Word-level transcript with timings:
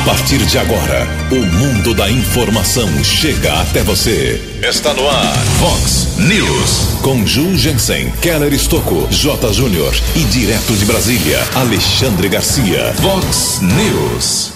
A 0.00 0.02
partir 0.02 0.38
de 0.38 0.56
agora, 0.56 1.06
o 1.30 1.46
mundo 1.58 1.94
da 1.94 2.10
informação 2.10 2.88
chega 3.04 3.60
até 3.60 3.82
você. 3.82 4.40
Está 4.66 4.94
no 4.94 5.06
ar, 5.06 5.36
Fox 5.58 6.16
News. 6.16 7.00
Com 7.02 7.26
Ju 7.26 7.54
Jensen, 7.54 8.10
Keller 8.22 8.52
Estocco, 8.54 9.06
J. 9.10 9.52
Júnior 9.52 9.94
e 10.16 10.20
direto 10.20 10.72
de 10.72 10.86
Brasília, 10.86 11.38
Alexandre 11.54 12.30
Garcia. 12.30 12.94
Fox 12.94 13.60
News. 13.60 14.52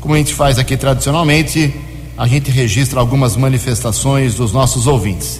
como 0.01 0.13
a 0.13 0.17
gente 0.17 0.33
faz 0.33 0.59
aqui 0.59 0.75
tradicionalmente, 0.75 1.73
a 2.17 2.27
gente 2.27 2.51
registra 2.51 2.99
algumas 2.99 3.37
manifestações 3.37 4.35
dos 4.35 4.51
nossos 4.51 4.87
ouvintes. 4.87 5.39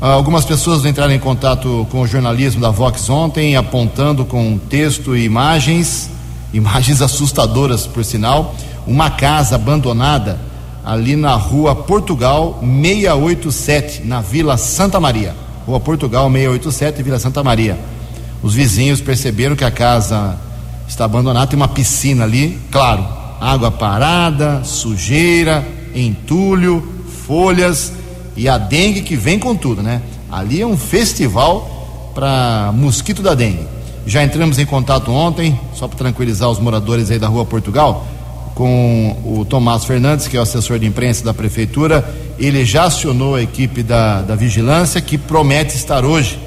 Algumas 0.00 0.46
pessoas 0.46 0.86
entraram 0.86 1.12
em 1.12 1.18
contato 1.18 1.86
com 1.90 2.00
o 2.00 2.06
jornalismo 2.06 2.58
da 2.58 2.70
Vox 2.70 3.10
ontem, 3.10 3.54
apontando 3.54 4.24
com 4.24 4.56
texto 4.56 5.14
e 5.14 5.24
imagens 5.26 6.08
imagens 6.54 7.02
assustadoras, 7.02 7.86
por 7.86 8.02
sinal, 8.02 8.54
uma 8.86 9.10
casa 9.10 9.56
abandonada 9.56 10.40
ali 10.86 11.16
na 11.16 11.34
rua 11.34 11.76
Portugal 11.76 12.58
687, 12.62 14.04
na 14.06 14.22
Vila 14.22 14.56
Santa 14.56 14.98
Maria. 14.98 15.36
Rua 15.66 15.78
Portugal 15.78 16.30
687, 16.30 17.02
Vila 17.02 17.18
Santa 17.18 17.44
Maria. 17.44 17.97
Os 18.42 18.54
vizinhos 18.54 19.00
perceberam 19.00 19.56
que 19.56 19.64
a 19.64 19.70
casa 19.70 20.38
está 20.88 21.04
abandonada, 21.04 21.46
tem 21.46 21.56
uma 21.56 21.68
piscina 21.68 22.24
ali, 22.24 22.58
claro, 22.70 23.06
água 23.40 23.70
parada, 23.70 24.62
sujeira, 24.64 25.66
entulho, 25.94 26.86
folhas 27.26 27.92
e 28.36 28.48
a 28.48 28.56
dengue 28.56 29.02
que 29.02 29.16
vem 29.16 29.38
com 29.38 29.54
tudo, 29.54 29.82
né? 29.82 30.00
Ali 30.30 30.60
é 30.60 30.66
um 30.66 30.76
festival 30.76 32.12
para 32.14 32.72
mosquito 32.74 33.22
da 33.22 33.34
dengue. 33.34 33.66
Já 34.06 34.24
entramos 34.24 34.58
em 34.58 34.64
contato 34.64 35.10
ontem, 35.10 35.58
só 35.74 35.86
para 35.86 35.98
tranquilizar 35.98 36.48
os 36.48 36.58
moradores 36.58 37.10
aí 37.10 37.18
da 37.18 37.26
Rua 37.26 37.44
Portugal, 37.44 38.06
com 38.54 39.16
o 39.24 39.44
Tomás 39.44 39.84
Fernandes, 39.84 40.26
que 40.26 40.36
é 40.36 40.40
o 40.40 40.42
assessor 40.42 40.78
de 40.78 40.86
imprensa 40.86 41.24
da 41.24 41.34
prefeitura. 41.34 42.08
Ele 42.38 42.64
já 42.64 42.84
acionou 42.84 43.34
a 43.34 43.42
equipe 43.42 43.82
da, 43.82 44.22
da 44.22 44.34
vigilância, 44.34 45.00
que 45.00 45.18
promete 45.18 45.76
estar 45.76 46.04
hoje, 46.04 46.38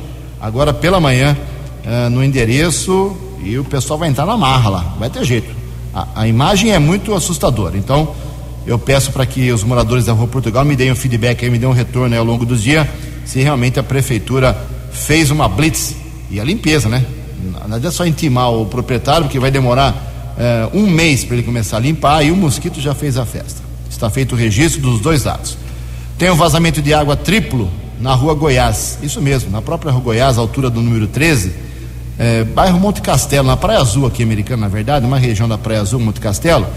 agora 0.42 0.74
pela 0.74 1.00
manhã, 1.00 1.38
uh, 1.86 2.10
no 2.10 2.24
endereço, 2.24 3.16
e 3.44 3.58
o 3.58 3.64
pessoal 3.64 4.00
vai 4.00 4.10
entrar 4.10 4.26
na 4.26 4.38
marra 4.38 4.70
lá, 4.70 4.96
vai 5.00 5.10
ter 5.10 5.24
jeito. 5.24 5.50
A, 5.94 6.08
a 6.22 6.28
imagem 6.28 6.72
é 6.72 6.80
muito 6.80 7.14
assustadora, 7.14 7.78
então 7.78 8.14
eu 8.66 8.78
peço 8.78 9.12
para 9.12 9.26
que 9.26 9.52
os 9.52 9.64
moradores 9.64 10.06
da 10.06 10.14
Rua 10.14 10.28
Portugal 10.28 10.64
me 10.64 10.76
deem 10.76 10.92
um 10.92 10.96
feedback 10.96 11.44
aí, 11.44 11.52
me 11.52 11.58
deem 11.58 11.70
um 11.70 11.74
retorno 11.74 12.18
ao 12.18 12.24
longo 12.24 12.46
do 12.46 12.56
dia, 12.56 12.90
se 13.26 13.42
realmente 13.42 13.80
a 13.80 13.84
prefeitura 13.84 14.56
fez 14.92 15.32
uma 15.32 15.48
blitz 15.48 15.96
e 16.30 16.40
a 16.40 16.44
limpeza, 16.44 16.88
né? 16.88 17.06
Não 17.68 17.76
adianta 17.76 17.92
só 17.92 18.06
intimar 18.06 18.52
o 18.52 18.66
proprietário, 18.66 19.24
porque 19.24 19.40
vai 19.40 19.50
demorar 19.50 20.12
é, 20.38 20.70
um 20.74 20.90
mês 20.90 21.24
para 21.24 21.36
ele 21.38 21.44
começar 21.44 21.78
a 21.78 21.80
limpar 21.80 22.24
e 22.24 22.32
o 22.32 22.36
mosquito 22.36 22.80
já 22.80 22.94
fez 22.94 23.18
a 23.18 23.26
festa. 23.26 23.62
Está 23.90 24.10
feito 24.10 24.34
o 24.34 24.38
registro 24.38 24.82
dos 24.82 25.02
dois 25.02 25.24
lados. 25.24 25.58
Tem 26.18 26.30
um 26.30 26.36
vazamento 26.36 26.82
de 26.82 26.94
água 26.94 27.16
triplo 27.16 27.70
na 28.00 28.14
rua 28.14 28.34
Goiás. 28.34 29.00
Isso 29.02 29.22
mesmo, 29.22 29.50
na 29.50 29.62
própria 29.62 29.92
rua 29.92 30.02
Goiás, 30.02 30.38
altura 30.38 30.70
do 30.70 30.82
número 30.82 31.08
13, 31.08 31.54
é, 32.24 32.44
bairro 32.44 32.80
Monte 32.80 33.02
Castelo, 33.02 33.48
na 33.48 33.58
Praia 33.58 33.80
Azul 33.80 34.06
aqui 34.06 34.22
americana, 34.22 34.62
na 34.62 34.68
verdade, 34.68 35.06
uma 35.06 35.18
região 35.18 35.50
da 35.50 35.58
Praia 35.58 35.82
Azul, 35.82 36.00
Monte 36.00 36.20
Castelo. 36.20 36.68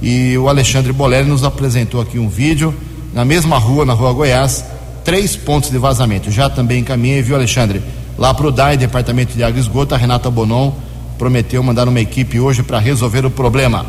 E 0.00 0.38
o 0.38 0.48
Alexandre 0.48 0.92
Boleri 0.92 1.26
nos 1.26 1.42
apresentou 1.42 2.00
aqui 2.00 2.18
um 2.18 2.28
vídeo, 2.28 2.72
na 3.12 3.24
mesma 3.24 3.58
rua, 3.58 3.84
na 3.84 3.92
rua 3.92 4.12
Goiás, 4.12 4.64
três 5.02 5.34
pontos 5.34 5.70
de 5.70 5.78
vazamento. 5.78 6.30
Já 6.30 6.48
também 6.48 6.80
encaminhei, 6.80 7.20
viu, 7.22 7.34
Alexandre? 7.34 7.82
lá 8.18 8.32
para 8.32 8.46
o 8.46 8.52
DAI, 8.52 8.76
Departamento 8.76 9.34
de 9.34 9.42
Água 9.42 9.58
e 9.58 9.60
Esgoto, 9.60 9.94
a 9.94 9.98
Renata 9.98 10.30
Bonon 10.30 10.72
prometeu 11.18 11.62
mandar 11.62 11.88
uma 11.88 12.00
equipe 12.00 12.38
hoje 12.38 12.62
para 12.62 12.78
resolver 12.78 13.24
o 13.26 13.30
problema. 13.30 13.86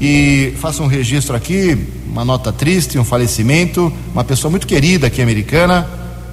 E 0.00 0.54
faça 0.60 0.82
um 0.82 0.86
registro 0.86 1.36
aqui, 1.36 1.78
uma 2.06 2.24
nota 2.24 2.52
triste, 2.52 2.98
um 2.98 3.04
falecimento, 3.04 3.92
uma 4.12 4.24
pessoa 4.24 4.50
muito 4.50 4.66
querida 4.66 5.06
aqui 5.06 5.22
americana, 5.22 5.86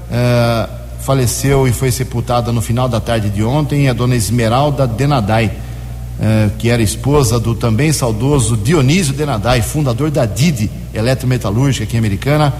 uh, 0.09 0.80
faleceu 1.01 1.67
e 1.67 1.73
foi 1.73 1.91
sepultada 1.91 2.51
no 2.51 2.61
final 2.61 2.87
da 2.87 2.99
tarde 2.99 3.29
de 3.29 3.43
ontem, 3.43 3.89
a 3.89 3.93
dona 3.93 4.15
Esmeralda 4.15 4.85
Denadai, 4.85 5.47
uh, 5.47 6.51
que 6.57 6.69
era 6.69 6.81
esposa 6.81 7.39
do 7.39 7.55
também 7.55 7.91
saudoso 7.91 8.55
Dionísio 8.55 9.13
Denadai, 9.13 9.61
fundador 9.61 10.11
da 10.11 10.25
Didi 10.25 10.69
Eletrometalúrgica 10.93 11.83
aqui 11.83 11.97
americana. 11.97 12.53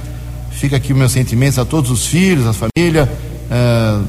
Fica 0.51 0.75
aqui 0.75 0.93
meus 0.93 1.11
sentimentos 1.11 1.59
a 1.59 1.65
todos 1.65 1.91
os 1.91 2.07
filhos, 2.07 2.45
a 2.47 2.53
família, 2.53 3.09
uh, 3.49 4.03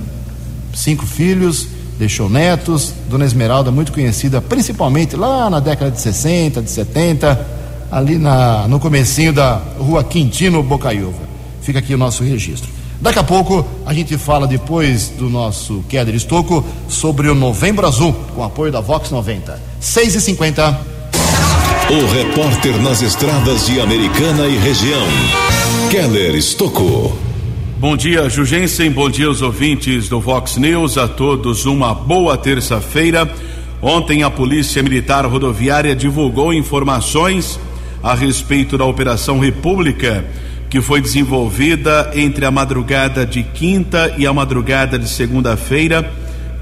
cinco 0.74 1.06
filhos, 1.06 1.68
deixou 1.98 2.28
netos. 2.28 2.92
Dona 3.08 3.26
Esmeralda, 3.26 3.70
muito 3.70 3.92
conhecida, 3.92 4.40
principalmente 4.40 5.14
lá 5.14 5.48
na 5.50 5.60
década 5.60 5.90
de 5.90 6.00
60, 6.00 6.62
de 6.62 6.70
70, 6.70 7.46
ali 7.90 8.16
na, 8.16 8.66
no 8.66 8.80
comecinho 8.80 9.32
da 9.32 9.60
rua 9.78 10.02
Quintino 10.02 10.62
Bocaiúva. 10.62 11.30
Fica 11.60 11.78
aqui 11.78 11.94
o 11.94 11.98
nosso 11.98 12.24
registro. 12.24 12.81
Daqui 13.02 13.18
a 13.18 13.24
pouco 13.24 13.66
a 13.84 13.92
gente 13.92 14.16
fala 14.16 14.46
depois 14.46 15.08
do 15.08 15.28
nosso 15.28 15.84
Keller 15.88 16.14
Estocco 16.14 16.64
sobre 16.88 17.28
o 17.28 17.34
Novembro 17.34 17.84
Azul, 17.84 18.12
com 18.32 18.44
apoio 18.44 18.70
da 18.70 18.80
Vox 18.80 19.10
90. 19.10 19.60
6 19.80 20.14
e 20.14 20.20
50 20.20 20.80
O 21.90 22.14
repórter 22.14 22.80
nas 22.80 23.02
estradas 23.02 23.66
de 23.66 23.80
Americana 23.80 24.46
e 24.46 24.56
região, 24.56 25.04
Keller 25.90 26.36
Estocco. 26.36 27.18
Bom 27.80 27.96
dia, 27.96 28.30
Jugensen. 28.30 28.88
Bom 28.92 29.10
dia 29.10 29.26
aos 29.26 29.42
ouvintes 29.42 30.08
do 30.08 30.20
Vox 30.20 30.56
News. 30.56 30.96
A 30.96 31.08
todos 31.08 31.66
uma 31.66 31.92
boa 31.92 32.38
terça-feira. 32.38 33.28
Ontem 33.82 34.22
a 34.22 34.30
Polícia 34.30 34.80
Militar 34.80 35.26
Rodoviária 35.26 35.96
divulgou 35.96 36.54
informações 36.54 37.58
a 38.00 38.14
respeito 38.14 38.78
da 38.78 38.84
Operação 38.84 39.40
República, 39.40 40.24
que 40.72 40.80
foi 40.80 41.02
desenvolvida 41.02 42.12
entre 42.14 42.46
a 42.46 42.50
madrugada 42.50 43.26
de 43.26 43.42
quinta 43.42 44.14
e 44.16 44.26
a 44.26 44.32
madrugada 44.32 44.98
de 44.98 45.06
segunda-feira, 45.06 46.10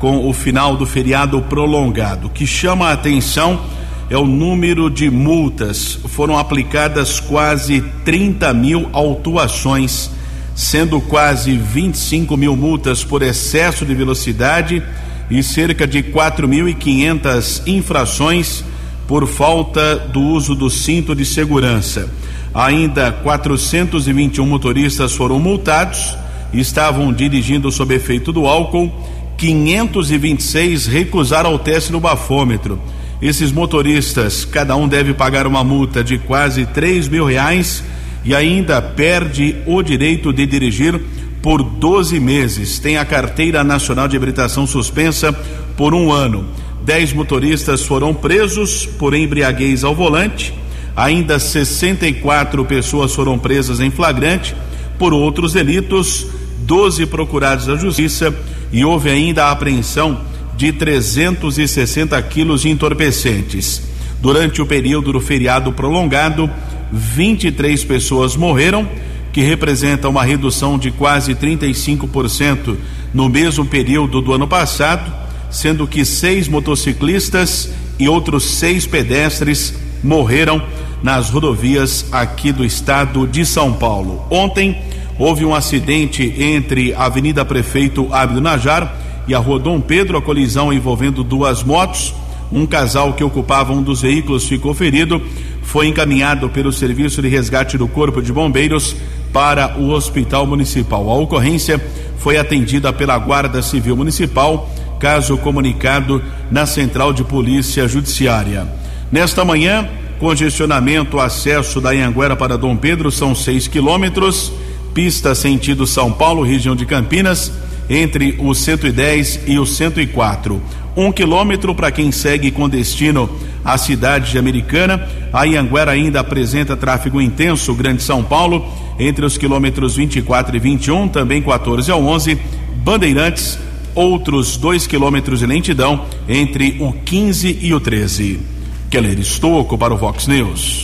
com 0.01 0.29
o 0.29 0.33
final 0.33 0.77
do 0.77 0.85
feriado 0.85 1.41
prolongado. 1.43 2.27
O 2.27 2.31
que 2.31 2.45
chama 2.45 2.89
a 2.89 2.93
atenção 2.93 3.65
é 4.11 4.19
o 4.19 4.27
número 4.27 4.91
de 4.91 5.09
multas. 5.09 5.97
Foram 6.09 6.37
aplicadas 6.37 7.21
quase 7.21 7.83
30 8.05 8.53
mil 8.53 8.89
autuações, 8.93 10.11
sendo 10.57 11.01
quase 11.01 11.57
25 11.57 12.37
mil 12.37 12.57
multas 12.57 13.05
por 13.05 13.23
excesso 13.23 13.87
de 13.87 13.95
velocidade 13.95 14.83
e 15.31 15.41
cerca 15.41 15.87
de 15.87 16.03
4.500 16.03 17.63
infrações 17.65 18.65
por 19.07 19.29
falta 19.29 19.95
do 19.95 20.21
uso 20.21 20.57
do 20.57 20.69
cinto 20.69 21.15
de 21.15 21.25
segurança. 21.25 22.11
Ainda 22.55 23.13
421 23.13 24.45
motoristas 24.45 25.13
foram 25.13 25.39
multados 25.39 26.17
estavam 26.53 27.13
dirigindo 27.13 27.71
sob 27.71 27.95
efeito 27.95 28.33
do 28.33 28.47
álcool. 28.47 28.91
526 29.37 30.87
recusaram 30.87 31.55
o 31.55 31.59
teste 31.59 31.93
no 31.93 32.01
bafômetro. 32.01 32.79
Esses 33.23 33.53
motoristas, 33.53 34.45
cada 34.45 34.77
um 34.77 34.87
deve 34.89 35.15
pagar 35.15 35.47
uma 35.47 35.65
multa 35.65 36.03
de 36.05 36.19
quase 36.19 36.67
3 36.67 37.09
mil 37.09 37.25
reais 37.25 37.83
e 38.25 38.35
ainda 38.35 38.83
perde 38.83 39.57
o 39.67 39.83
direito 39.83 40.33
de 40.33 40.45
dirigir 40.47 41.01
por 41.43 41.63
12 41.63 42.21
meses. 42.21 42.79
Tem 42.79 42.99
a 42.99 43.05
carteira 43.05 43.65
nacional 43.65 44.09
de 44.09 44.17
habilitação 44.17 44.67
suspensa 44.67 45.33
por 45.77 45.95
um 45.95 46.13
ano. 46.13 46.47
Dez 46.83 47.13
motoristas 47.13 47.83
foram 47.83 48.13
presos 48.13 48.85
por 48.85 49.15
embriaguez 49.15 49.85
ao 49.85 49.95
volante. 49.95 50.53
Ainda 50.97 51.39
64 51.39 52.65
pessoas 52.65 53.15
foram 53.15 53.39
presas 53.39 53.81
em 53.81 53.91
flagrante 53.91 54.55
por 54.99 55.13
outros 55.13 55.53
delitos. 55.53 56.27
12 56.63 57.07
procurados 57.07 57.67
da 57.67 57.75
justiça 57.75 58.33
e 58.71 58.85
houve 58.85 59.11
ainda 59.11 59.47
a 59.47 59.51
apreensão 59.51 60.21
de 60.57 60.73
360 60.73 62.21
quilos 62.23 62.63
de 62.63 62.69
entorpecentes. 62.69 63.83
Durante 64.21 64.61
o 64.61 64.67
período 64.67 65.13
do 65.13 65.21
feriado 65.21 65.73
prolongado, 65.73 66.51
23 66.93 67.83
pessoas 67.85 68.37
morreram, 68.37 68.87
que 69.33 69.41
representa 69.41 70.09
uma 70.09 70.25
redução 70.25 70.79
de 70.79 70.91
quase 70.91 71.35
35% 71.35 72.77
no 73.15 73.29
mesmo 73.29 73.65
período 73.65 74.21
do 74.21 74.33
ano 74.33 74.47
passado, 74.47 75.11
sendo 75.51 75.87
que 75.87 76.05
seis 76.05 76.47
motociclistas 76.47 77.71
e 77.99 78.09
outros 78.09 78.45
seis 78.45 78.87
pedestres 78.87 79.75
morreram 80.03 80.63
nas 81.03 81.31
rodovias 81.31 82.07
aqui 82.13 82.53
do 82.53 82.65
estado 82.65 83.27
de 83.27 83.45
São 83.45 83.73
Paulo. 83.73 84.25
Ontem 84.31 84.77
houve 85.19 85.45
um 85.45 85.55
acidente 85.55 86.35
entre 86.39 86.95
a 86.95 87.05
Avenida 87.05 87.45
Prefeito 87.45 88.09
Abdo 88.13 88.41
Najar 88.41 88.97
e 89.27 89.35
a 89.35 89.39
Rua 89.39 89.59
Dom 89.59 89.81
Pedro, 89.81 90.19
a 90.19 90.23
colisão 90.23 90.73
envolvendo 90.73 91.23
duas 91.23 91.63
motos. 91.63 92.15
Um 92.53 92.67
casal 92.67 93.13
que 93.13 93.23
ocupava 93.23 93.73
um 93.73 93.83
dos 93.83 94.03
veículos 94.03 94.49
ficou 94.49 94.75
ferido, 94.75 95.23
foi 95.63 95.87
encaminhado 95.87 96.49
pelo 96.49 96.73
Serviço 96.73 97.23
de 97.23 97.29
Resgate 97.29 97.79
do 97.79 97.87
Corpo 97.87 98.21
de 98.21 98.33
Bombeiros 98.33 98.97
para 99.33 99.79
o 99.79 99.91
Hospital 99.91 100.47
Municipal. 100.47 101.09
A 101.09 101.15
ocorrência 101.15 101.81
foi 102.19 102.37
atendida 102.37 102.93
pela 102.93 103.17
Guarda 103.19 103.63
Civil 103.63 103.97
Municipal, 103.97 104.69
caso 104.99 105.37
comunicado 105.39 106.23
na 106.51 106.67
Central 106.67 107.13
de 107.13 107.23
Polícia 107.23 107.87
Judiciária. 107.87 108.80
Nesta 109.11 109.45
manhã, 109.45 109.89
congestionamento 110.21 111.19
acesso 111.19 111.81
da 111.81 111.91
Anhanguera 111.91 112.37
para 112.37 112.57
Dom 112.57 112.77
Pedro 112.77 113.11
são 113.11 113.35
6 113.35 113.67
quilômetros, 113.67 114.53
pista 114.95 115.35
sentido 115.35 115.85
São 115.85 116.13
Paulo, 116.13 116.43
região 116.43 116.77
de 116.77 116.87
Campinas 116.87 117.53
entre 117.91 118.37
o 118.39 118.55
110 118.55 119.41
e 119.49 119.59
o 119.59 119.67
104. 119.67 120.63
Um 120.97 121.11
quilômetro 121.11 121.75
para 121.75 121.91
quem 121.91 122.13
segue 122.13 122.53
com 122.53 122.69
destino 122.69 123.29
à 123.65 123.77
cidade 123.77 124.31
de 124.31 124.39
Americana. 124.39 125.09
A 125.33 125.45
Ianguera 125.45 125.91
ainda 125.91 126.21
apresenta 126.21 126.77
tráfego 126.77 127.21
intenso, 127.21 127.75
Grande 127.75 128.03
São 128.03 128.23
Paulo, 128.23 128.65
entre 128.97 129.25
os 129.25 129.37
quilômetros 129.37 129.97
24 129.97 130.57
e 130.57 130.61
21, 130.61 131.09
também 131.09 131.43
14 131.43 131.91
ao 131.91 132.05
11. 132.05 132.39
Bandeirantes, 132.77 133.59
outros 133.93 134.57
dois 134.57 134.87
quilômetros 134.87 135.41
de 135.41 135.47
lentidão 135.47 136.07
entre 136.29 136.77
o 136.79 136.93
15 136.93 137.59
e 137.61 137.75
o 137.75 137.81
13. 137.81 138.60
Keller 138.91 139.21
Estocco 139.21 139.79
para 139.79 139.95
o 139.95 139.97
Vox 139.97 140.27
News. 140.27 140.83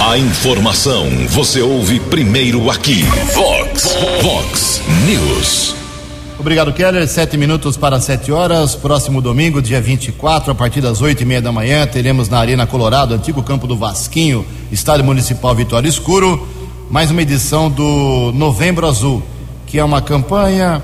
A 0.00 0.16
informação 0.16 1.08
você 1.30 1.60
ouve 1.60 1.98
primeiro 1.98 2.70
aqui. 2.70 3.02
Vox, 3.34 3.88
Vox 4.22 4.80
News. 5.04 5.74
Obrigado, 6.38 6.72
Keller. 6.72 7.08
Sete 7.08 7.36
minutos 7.36 7.76
para 7.76 8.00
sete 8.00 8.30
horas. 8.30 8.76
Próximo 8.76 9.20
domingo, 9.20 9.60
dia 9.60 9.80
24, 9.80 10.52
a 10.52 10.54
partir 10.54 10.80
das 10.80 11.02
oito 11.02 11.24
e 11.24 11.26
meia 11.26 11.42
da 11.42 11.50
manhã, 11.50 11.84
teremos 11.88 12.28
na 12.28 12.38
Arena 12.38 12.68
Colorado, 12.68 13.14
antigo 13.14 13.42
campo 13.42 13.66
do 13.66 13.76
Vasquinho, 13.76 14.46
Estádio 14.70 15.04
Municipal 15.04 15.52
Vitória 15.52 15.88
Escuro, 15.88 16.46
mais 16.88 17.10
uma 17.10 17.20
edição 17.20 17.68
do 17.68 18.30
Novembro 18.32 18.86
Azul, 18.86 19.24
que 19.66 19.76
é 19.76 19.82
uma 19.82 20.00
campanha 20.00 20.80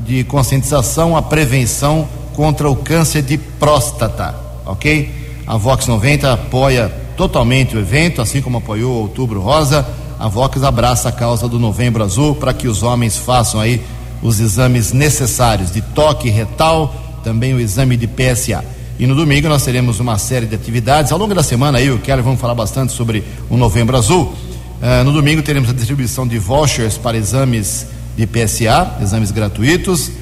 de 0.00 0.24
conscientização 0.24 1.16
à 1.16 1.22
prevenção 1.22 2.08
contra 2.34 2.68
o 2.68 2.74
câncer 2.74 3.22
de 3.22 3.38
próstata, 3.38 4.34
ok? 4.66 5.19
A 5.50 5.56
Vox 5.56 5.88
90 5.88 6.32
apoia 6.32 6.88
totalmente 7.16 7.76
o 7.76 7.80
evento, 7.80 8.22
assim 8.22 8.40
como 8.40 8.58
apoiou 8.58 8.92
o 8.92 8.98
Outubro 9.00 9.40
Rosa. 9.40 9.84
A 10.16 10.28
Vox 10.28 10.62
abraça 10.62 11.08
a 11.08 11.12
causa 11.12 11.48
do 11.48 11.58
Novembro 11.58 12.04
Azul 12.04 12.36
para 12.36 12.54
que 12.54 12.68
os 12.68 12.84
homens 12.84 13.16
façam 13.16 13.58
aí 13.58 13.82
os 14.22 14.38
exames 14.38 14.92
necessários 14.92 15.72
de 15.72 15.82
toque 15.82 16.30
retal, 16.30 16.94
também 17.24 17.52
o 17.52 17.58
exame 17.58 17.96
de 17.96 18.06
PSA. 18.06 18.64
E 18.96 19.08
no 19.08 19.16
domingo 19.16 19.48
nós 19.48 19.64
teremos 19.64 19.98
uma 19.98 20.18
série 20.18 20.46
de 20.46 20.54
atividades. 20.54 21.10
Ao 21.10 21.18
longo 21.18 21.34
da 21.34 21.42
semana 21.42 21.78
aí, 21.78 21.90
o 21.90 21.98
Keller 21.98 22.22
vamos 22.22 22.40
falar 22.40 22.54
bastante 22.54 22.92
sobre 22.92 23.24
o 23.50 23.56
Novembro 23.56 23.96
Azul. 23.96 24.32
Uh, 24.80 25.02
no 25.04 25.10
domingo 25.10 25.42
teremos 25.42 25.68
a 25.68 25.72
distribuição 25.72 26.28
de 26.28 26.38
vouchers 26.38 26.96
para 26.96 27.16
exames 27.16 27.88
de 28.16 28.24
PSA, 28.24 28.98
exames 29.02 29.32
gratuitos. 29.32 30.12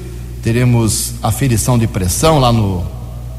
Teremos 0.41 1.13
aferição 1.21 1.77
de 1.77 1.85
pressão 1.85 2.39
lá 2.39 2.51
no, 2.51 2.83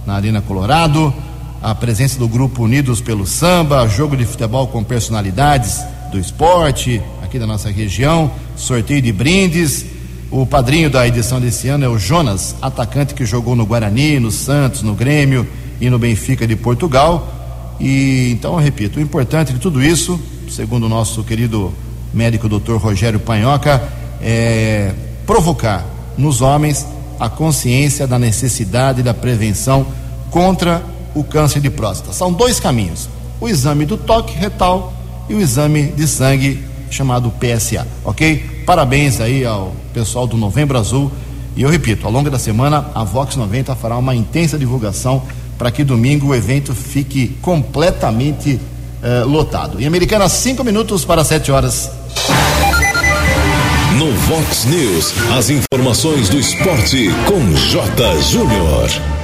na 0.07 0.15
Arena 0.15 0.41
Colorado. 0.41 1.13
A 1.63 1.75
presença 1.75 2.19
do 2.19 2.27
grupo 2.27 2.65
Unidos 2.65 3.01
pelo 3.01 3.27
Samba, 3.27 3.87
jogo 3.87 4.17
de 4.17 4.25
futebol 4.25 4.67
com 4.69 4.83
personalidades 4.83 5.81
do 6.11 6.19
esporte 6.19 7.03
aqui 7.23 7.39
da 7.39 7.47
nossa 7.47 7.71
região, 7.71 8.31
sorteio 8.57 9.03
de 9.03 9.13
brindes 9.13 9.85
o 10.31 10.47
padrinho 10.47 10.89
da 10.89 11.09
edição 11.09 11.41
desse 11.41 11.67
ano 11.67 11.85
é 11.85 11.89
o 11.89 11.99
Jonas, 11.99 12.55
atacante 12.63 13.15
que 13.15 13.25
jogou 13.25 13.57
no 13.57 13.67
Guarani, 13.67 14.21
no 14.21 14.31
Santos, 14.31 14.81
no 14.81 14.95
Grêmio 14.95 15.45
e 15.81 15.91
no 15.91 15.99
Benfica 15.99 16.47
de 16.47 16.55
Portugal. 16.55 17.77
E 17.81 18.31
então, 18.31 18.53
eu 18.53 18.59
repito, 18.61 19.01
o 19.01 19.03
importante 19.03 19.53
de 19.53 19.59
tudo 19.59 19.83
isso, 19.83 20.21
segundo 20.49 20.87
o 20.87 20.89
nosso 20.89 21.25
querido 21.25 21.75
médico 22.15 22.49
Dr. 22.49 22.77
Rogério 22.77 23.19
Panhoca, 23.19 23.83
é 24.23 24.93
provocar 25.27 25.85
nos 26.17 26.41
homens 26.41 26.87
a 27.19 27.29
consciência 27.29 28.07
da 28.07 28.19
necessidade 28.19 29.03
da 29.03 29.13
prevenção 29.13 29.85
contra 30.31 30.81
o 31.15 31.25
câncer 31.25 31.61
de 31.61 31.71
próstata. 31.71 32.13
São 32.13 32.33
dois 32.33 32.61
caminhos: 32.61 33.09
o 33.41 33.49
exame 33.49 33.85
do 33.85 33.97
toque 33.97 34.37
retal 34.37 34.93
e 35.29 35.35
o 35.35 35.41
exame 35.41 35.87
de 35.87 36.07
sangue 36.07 36.65
chamado 36.91 37.33
PSA, 37.33 37.87
ok? 38.05 38.63
Parabéns 38.67 39.21
aí 39.21 39.45
ao 39.45 39.75
pessoal 39.95 40.27
do 40.27 40.37
Novembro 40.37 40.79
Azul. 40.79 41.11
E 41.57 41.63
eu 41.63 41.69
repito, 41.69 42.07
ao 42.07 42.13
longo 42.13 42.31
da 42.31 42.39
semana, 42.39 42.91
a 42.95 43.05
Vox 43.05 43.37
90 43.37 43.75
fará 43.75 43.97
uma 43.97 44.15
intensa 44.15 44.59
divulgação 44.59 45.23
para 45.59 45.71
que 45.71 45.85
domingo 45.85 46.29
o 46.29 46.35
evento 46.35 46.75
fique 46.75 47.37
completamente 47.43 48.61
eh, 49.03 49.25
lotado. 49.25 49.81
Em 49.81 49.87
Americana, 49.87 50.29
cinco 50.29 50.65
minutos 50.65 51.05
para 51.05 51.25
sete 51.25 51.53
horas. 51.53 51.91
No 53.99 54.13
Vox 54.13 54.65
News, 54.65 55.13
as 55.37 55.51
informações 55.51 56.29
do 56.29 56.39
esporte 56.39 57.11
com 57.27 57.55
J. 57.55 58.23
Júnior. 58.23 59.20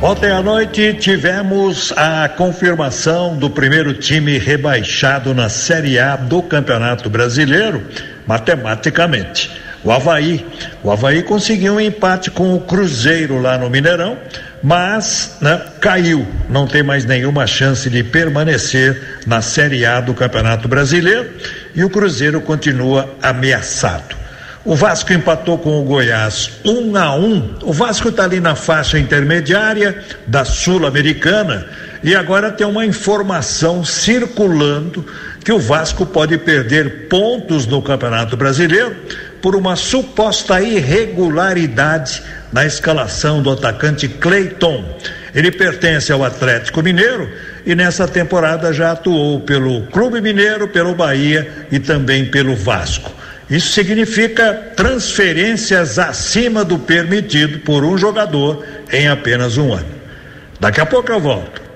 Ontem 0.00 0.30
à 0.30 0.40
noite 0.40 0.94
tivemos 0.94 1.92
a 1.96 2.28
confirmação 2.28 3.36
do 3.36 3.50
primeiro 3.50 3.92
time 3.92 4.38
rebaixado 4.38 5.34
na 5.34 5.48
Série 5.48 5.98
A 5.98 6.14
do 6.14 6.40
Campeonato 6.40 7.10
Brasileiro, 7.10 7.84
matematicamente. 8.24 9.50
O 9.82 9.90
Havaí. 9.90 10.46
O 10.84 10.92
Havaí 10.92 11.24
conseguiu 11.24 11.74
um 11.74 11.80
empate 11.80 12.30
com 12.30 12.54
o 12.54 12.60
Cruzeiro 12.60 13.40
lá 13.40 13.58
no 13.58 13.68
Mineirão, 13.68 14.16
mas 14.62 15.36
né, 15.40 15.60
caiu. 15.80 16.24
Não 16.48 16.64
tem 16.64 16.84
mais 16.84 17.04
nenhuma 17.04 17.44
chance 17.48 17.90
de 17.90 18.04
permanecer 18.04 19.18
na 19.26 19.42
Série 19.42 19.84
A 19.84 20.00
do 20.00 20.14
Campeonato 20.14 20.68
Brasileiro 20.68 21.28
e 21.74 21.82
o 21.82 21.90
Cruzeiro 21.90 22.40
continua 22.40 23.16
ameaçado. 23.20 24.27
O 24.68 24.74
Vasco 24.74 25.14
empatou 25.14 25.56
com 25.56 25.80
o 25.80 25.82
Goiás 25.82 26.50
um 26.62 26.94
a 26.94 27.16
um. 27.16 27.54
O 27.62 27.72
Vasco 27.72 28.10
está 28.10 28.24
ali 28.24 28.38
na 28.38 28.54
faixa 28.54 28.98
intermediária 28.98 30.04
da 30.26 30.44
Sul-Americana 30.44 31.66
e 32.04 32.14
agora 32.14 32.52
tem 32.52 32.66
uma 32.66 32.84
informação 32.84 33.82
circulando 33.82 35.06
que 35.42 35.50
o 35.50 35.58
Vasco 35.58 36.04
pode 36.04 36.36
perder 36.36 37.08
pontos 37.08 37.66
no 37.66 37.80
Campeonato 37.80 38.36
Brasileiro 38.36 38.94
por 39.40 39.56
uma 39.56 39.74
suposta 39.74 40.60
irregularidade 40.60 42.22
na 42.52 42.66
escalação 42.66 43.40
do 43.40 43.50
atacante 43.50 44.06
Cleiton. 44.06 44.84
Ele 45.34 45.50
pertence 45.50 46.12
ao 46.12 46.22
Atlético 46.22 46.82
Mineiro 46.82 47.26
e 47.64 47.74
nessa 47.74 48.06
temporada 48.06 48.70
já 48.70 48.92
atuou 48.92 49.40
pelo 49.40 49.86
Clube 49.86 50.20
Mineiro, 50.20 50.68
pelo 50.68 50.94
Bahia 50.94 51.66
e 51.72 51.78
também 51.78 52.26
pelo 52.26 52.54
Vasco. 52.54 53.16
Isso 53.50 53.72
significa 53.72 54.52
transferências 54.76 55.98
acima 55.98 56.64
do 56.64 56.78
permitido 56.78 57.60
por 57.60 57.82
um 57.82 57.96
jogador 57.96 58.64
em 58.92 59.08
apenas 59.08 59.56
um 59.56 59.72
ano. 59.72 59.88
Daqui 60.60 60.80
a 60.80 60.86
pouco 60.86 61.10
eu 61.10 61.20
volto. 61.20 61.68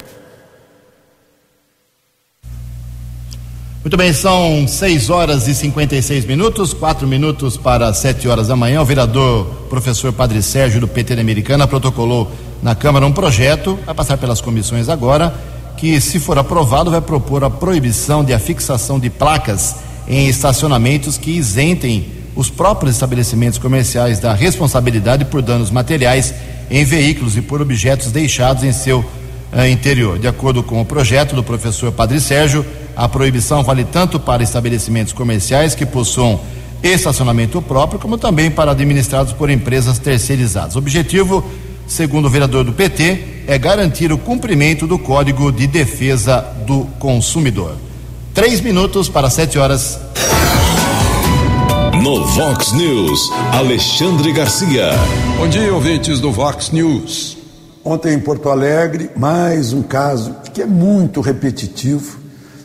Muito 3.82 3.96
bem, 3.96 4.12
são 4.12 4.68
6 4.68 5.10
horas 5.10 5.48
e 5.48 5.54
56 5.54 6.24
minutos, 6.26 6.72
4 6.72 7.06
minutos 7.06 7.56
para 7.56 7.92
7 7.92 8.28
horas 8.28 8.48
da 8.48 8.54
manhã. 8.54 8.80
O 8.80 8.84
vereador 8.84 9.46
professor 9.68 10.12
Padre 10.12 10.40
Sérgio 10.42 10.80
do 10.80 10.86
PT 10.86 11.16
da 11.16 11.20
Americana 11.20 11.66
protocolou 11.66 12.30
na 12.62 12.76
Câmara 12.76 13.04
um 13.04 13.12
projeto, 13.12 13.78
vai 13.84 13.94
passar 13.94 14.18
pelas 14.18 14.40
comissões 14.40 14.88
agora, 14.88 15.34
que, 15.76 16.00
se 16.00 16.20
for 16.20 16.38
aprovado, 16.38 16.92
vai 16.92 17.00
propor 17.00 17.42
a 17.42 17.50
proibição 17.50 18.24
de 18.24 18.32
afixação 18.32 19.00
de 19.00 19.10
placas 19.10 19.74
em 20.12 20.28
estacionamentos 20.28 21.16
que 21.16 21.30
isentem 21.30 22.06
os 22.36 22.50
próprios 22.50 22.94
estabelecimentos 22.94 23.58
comerciais 23.58 24.18
da 24.18 24.34
responsabilidade 24.34 25.24
por 25.24 25.40
danos 25.40 25.70
materiais 25.70 26.34
em 26.70 26.84
veículos 26.84 27.36
e 27.36 27.40
por 27.40 27.62
objetos 27.62 28.12
deixados 28.12 28.62
em 28.62 28.72
seu 28.72 28.98
uh, 29.00 29.66
interior. 29.70 30.18
De 30.18 30.28
acordo 30.28 30.62
com 30.62 30.82
o 30.82 30.84
projeto 30.84 31.34
do 31.34 31.42
professor 31.42 31.90
Padre 31.92 32.20
Sérgio, 32.20 32.64
a 32.94 33.08
proibição 33.08 33.62
vale 33.62 33.84
tanto 33.84 34.20
para 34.20 34.42
estabelecimentos 34.42 35.14
comerciais 35.14 35.74
que 35.74 35.86
possuam 35.86 36.40
estacionamento 36.82 37.62
próprio, 37.62 37.98
como 37.98 38.18
também 38.18 38.50
para 38.50 38.72
administrados 38.72 39.32
por 39.32 39.48
empresas 39.48 39.98
terceirizadas. 39.98 40.74
O 40.74 40.78
objetivo, 40.78 41.42
segundo 41.86 42.26
o 42.26 42.30
vereador 42.30 42.64
do 42.64 42.72
PT, 42.72 43.44
é 43.46 43.56
garantir 43.56 44.12
o 44.12 44.18
cumprimento 44.18 44.86
do 44.86 44.98
Código 44.98 45.50
de 45.50 45.66
Defesa 45.66 46.40
do 46.66 46.84
Consumidor. 46.98 47.76
Três 48.34 48.62
minutos 48.62 49.10
para 49.10 49.28
sete 49.28 49.58
horas. 49.58 49.98
No 52.02 52.26
Vox 52.28 52.72
News, 52.72 53.30
Alexandre 53.52 54.32
Garcia. 54.32 54.88
Bom 55.36 55.46
dia, 55.46 55.72
ouvintes 55.74 56.18
do 56.18 56.32
Vox 56.32 56.70
News. 56.70 57.36
Ontem 57.84 58.14
em 58.14 58.18
Porto 58.18 58.48
Alegre, 58.48 59.10
mais 59.14 59.74
um 59.74 59.82
caso 59.82 60.34
que 60.54 60.62
é 60.62 60.66
muito 60.66 61.20
repetitivo 61.20 62.18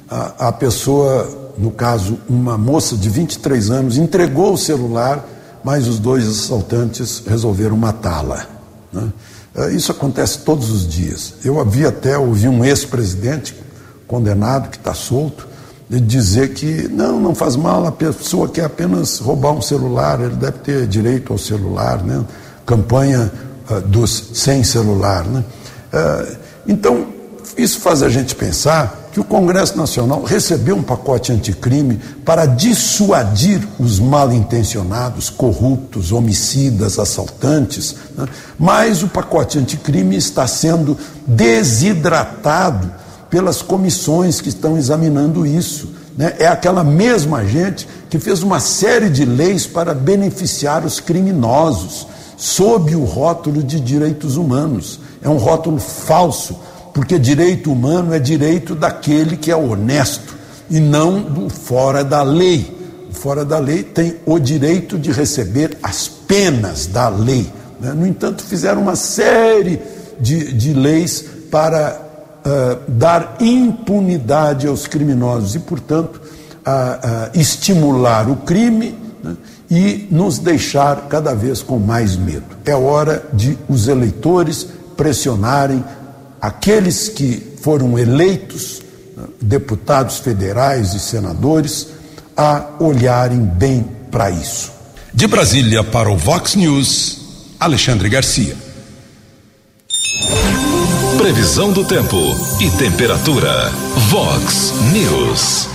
a, 0.10 0.48
a 0.48 0.52
pessoa, 0.54 1.54
no 1.58 1.72
caso, 1.72 2.18
uma 2.30 2.58
moça 2.58 2.96
de 2.96 3.10
23 3.10 3.70
anos, 3.70 3.98
entregou 3.98 4.54
o 4.54 4.58
celular, 4.58 5.28
mas 5.66 5.86
os 5.86 6.00
dois 6.00 6.26
assaltantes 6.26 7.22
resolveram 7.28 7.76
matá-la. 7.76 8.48
Né? 8.94 9.12
É, 9.54 9.72
isso 9.74 9.92
acontece 9.92 10.40
todos 10.40 10.72
os 10.72 10.88
dias. 10.88 11.34
Eu 11.44 11.60
havia 11.60 11.90
até 11.90 12.18
ouvi 12.18 12.48
um 12.48 12.64
ex-presidente 12.64 13.54
condenado, 14.08 14.70
que 14.70 14.78
está 14.78 14.94
solto, 14.94 15.57
dizer 15.90 16.54
que 16.54 16.88
não, 16.90 17.20
não 17.20 17.34
faz 17.34 17.56
mal, 17.56 17.86
a 17.86 17.92
pessoa 17.92 18.50
quer 18.50 18.66
apenas 18.66 19.20
roubar 19.20 19.54
um 19.54 19.62
celular, 19.62 20.20
ele 20.20 20.36
deve 20.36 20.60
ter 20.60 20.88
direito 20.88 21.32
ao 21.32 21.40
celular, 21.40 22.04
né? 22.04 22.26
campanha 22.66 23.32
uh, 23.70 23.82
dos 23.82 24.32
sem 24.34 24.64
celular. 24.64 25.26
Né? 25.26 25.44
Uh, 25.94 26.36
então, 26.68 27.08
isso 27.58 27.80
faz 27.80 28.04
a 28.04 28.10
gente 28.10 28.36
pensar 28.36 29.08
que 29.14 29.20
o 29.20 29.24
Congresso 29.24 29.78
Nacional 29.78 30.24
recebeu 30.24 30.76
um 30.76 30.84
pacote 30.84 31.32
anticrime 31.32 32.00
para 32.26 32.46
dissuadir 32.46 33.66
os 33.80 33.98
mal 33.98 34.32
intencionados, 34.34 35.30
corruptos, 35.30 36.12
homicidas, 36.12 37.00
assaltantes, 37.00 37.96
né? 38.16 38.28
mas 38.60 39.04
o 39.04 39.08
pacote 39.08 39.58
anticrime 39.58 40.18
está 40.18 40.46
sendo 40.46 40.98
desidratado 41.26 42.92
pelas 43.30 43.62
comissões 43.62 44.42
que 44.42 44.50
estão 44.50 44.78
examinando 44.78 45.46
isso. 45.46 45.90
Né? 46.18 46.36
É 46.40 46.48
aquela 46.48 46.84
mesma 46.84 47.46
gente 47.46 47.88
que 48.10 48.20
fez 48.20 48.42
uma 48.42 48.60
série 48.60 49.10
de 49.10 49.26
leis 49.26 49.68
para 49.68 49.94
beneficiar 49.94 50.86
os 50.86 51.00
criminosos, 51.00 52.08
sob 52.38 52.96
o 52.96 53.04
rótulo 53.04 53.64
de 53.64 53.80
direitos 53.80 54.38
humanos. 54.38 55.00
É 55.22 55.30
um 55.30 55.38
rótulo 55.38 55.80
falso 55.80 56.58
porque 56.98 57.20
direito 57.20 57.72
humano 57.72 58.12
é 58.12 58.18
direito 58.18 58.74
daquele 58.74 59.38
que 59.38 59.52
é 59.52 59.56
honesto 59.56 60.36
e 60.68 60.80
não 60.80 61.22
do 61.22 61.48
fora 61.48 62.04
da 62.04 62.24
lei. 62.24 62.76
O 63.12 63.14
fora 63.14 63.46
da 63.46 63.60
lei 63.60 63.84
tem 63.84 64.16
o 64.26 64.40
direito 64.40 64.98
de 64.98 65.12
receber 65.12 65.78
as 65.84 66.08
penas 66.08 66.88
da 66.88 67.08
lei. 67.08 67.52
Né? 67.80 67.94
No 67.94 68.08
entanto, 68.08 68.44
fizeram 68.44 68.82
uma 68.82 68.96
série 68.96 69.80
de, 70.20 70.52
de 70.54 70.74
leis 70.74 71.24
para 71.52 72.07
uh, 72.48 72.80
dar 72.88 73.38
impunidade 73.40 74.68
aos 74.68 74.88
criminosos 74.88 75.56
e, 75.56 75.60
portanto, 75.60 76.16
uh, 76.18 76.20
uh, 76.70 77.40
estimular 77.40 78.30
o 78.30 78.38
crime 78.38 78.96
né? 79.24 79.36
e 79.70 80.08
nos 80.10 80.40
deixar 80.40 81.08
cada 81.10 81.36
vez 81.36 81.62
com 81.62 81.78
mais 81.78 82.16
medo. 82.16 82.46
É 82.66 82.74
hora 82.74 83.24
de 83.34 83.58
os 83.68 83.88
eleitores 83.88 84.68
pressionarem 84.96 85.84
aqueles 86.42 87.10
que 87.10 87.56
foram 87.62 88.00
eleitos, 88.00 88.82
né, 89.16 89.26
deputados 89.42 90.20
federais 90.20 90.94
e 90.94 91.00
senadores, 91.00 91.88
a 92.36 92.66
olharem 92.80 93.40
bem 93.40 93.86
para 94.10 94.32
isso. 94.32 94.72
De 95.14 95.28
Brasília 95.28 95.84
para 95.84 96.10
o 96.10 96.18
Vox 96.18 96.56
News, 96.56 97.20
Alexandre 97.60 98.08
Garcia. 98.08 98.67
Previsão 101.28 101.74
do 101.74 101.84
tempo 101.84 102.16
e 102.58 102.70
temperatura. 102.70 103.70
Vox 104.08 104.74
News. 104.94 105.68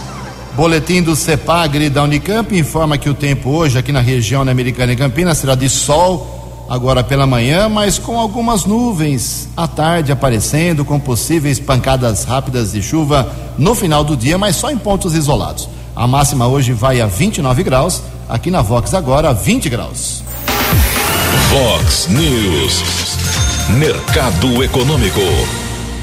Boletim 0.57 1.03
do 1.03 1.15
CEPAGRE 1.15 1.91
da 1.91 2.03
Unicamp 2.03 2.57
informa 2.57 2.97
que 2.97 3.11
o 3.11 3.13
tempo 3.13 3.51
hoje 3.51 3.77
aqui 3.77 3.93
na 3.93 4.01
região 4.01 4.41
Americana 4.41 4.95
e 4.95 4.97
Campinas 4.97 5.37
será 5.37 5.55
de 5.55 5.69
sol 5.69 6.65
agora 6.71 7.05
pela 7.05 7.27
manhã, 7.27 7.69
mas 7.69 7.99
com 7.99 8.19
algumas 8.19 8.65
nuvens 8.65 9.47
à 9.55 9.69
tarde 9.69 10.11
aparecendo, 10.11 10.87
com 10.87 10.99
possíveis 10.99 11.61
pancadas 11.61 12.25
rápidas 12.25 12.73
de 12.73 12.83
chuva 12.83 13.31
no 13.59 13.75
final 13.75 14.03
do 14.03 14.17
dia, 14.17 14.39
mas 14.39 14.57
só 14.57 14.71
em 14.71 14.79
pontos 14.79 15.15
isolados. 15.15 15.69
A 15.95 16.07
máxima 16.07 16.47
hoje 16.47 16.73
vai 16.73 16.99
a 16.99 17.07
29 17.07 17.63
graus, 17.63 18.03
aqui 18.27 18.51
na 18.51 18.63
Vox 18.63 18.95
agora 18.95 19.35
20 19.35 19.69
graus. 19.69 20.25
Vox 21.51 22.09
News. 22.09 23.02
Mercado 23.79 24.63
Econômico. 24.63 25.21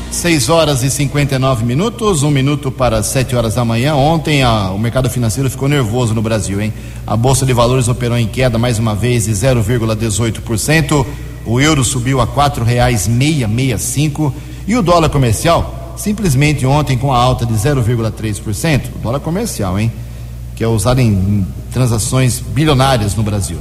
6 0.10 0.50
horas 0.50 0.82
e 0.82 0.90
59 0.90 1.64
minutos, 1.64 2.24
um 2.24 2.32
minuto 2.32 2.72
para 2.72 3.04
7 3.04 3.36
horas 3.36 3.54
da 3.56 3.64
manhã. 3.64 3.94
Ontem 3.94 4.42
a, 4.42 4.72
o 4.72 4.80
mercado 4.80 5.08
financeiro 5.08 5.52
ficou 5.52 5.70
nervoso 5.70 6.16
no 6.16 6.22
Brasil, 6.22 6.60
hein? 6.60 6.74
A 7.06 7.16
Bolsa 7.16 7.46
de 7.46 7.54
Valores 7.54 7.88
operou 7.88 8.18
em 8.18 8.26
queda 8.26 8.58
mais 8.58 8.80
uma 8.80 8.96
vez 8.96 9.26
de 9.26 9.34
0,18%. 9.34 11.06
O 11.46 11.62
euro 11.62 11.84
subiu 11.84 12.20
a 12.20 12.24
R$ 12.24 12.32
4,665 12.34 14.34
e 14.68 14.76
o 14.76 14.82
dólar 14.82 15.10
comercial 15.10 15.94
simplesmente 15.96 16.66
ontem 16.66 16.98
com 16.98 17.14
a 17.14 17.18
alta 17.18 17.46
de 17.46 17.54
0,3%. 17.54 18.82
O 18.96 19.00
dólar 19.00 19.20
comercial, 19.20 19.80
hein? 19.80 19.92
Que 20.56 20.64
é 20.64 20.68
usado 20.68 21.02
em 21.02 21.46
transações 21.72 22.40
bilionárias 22.40 23.16
no 23.16 23.22
Brasil. 23.22 23.60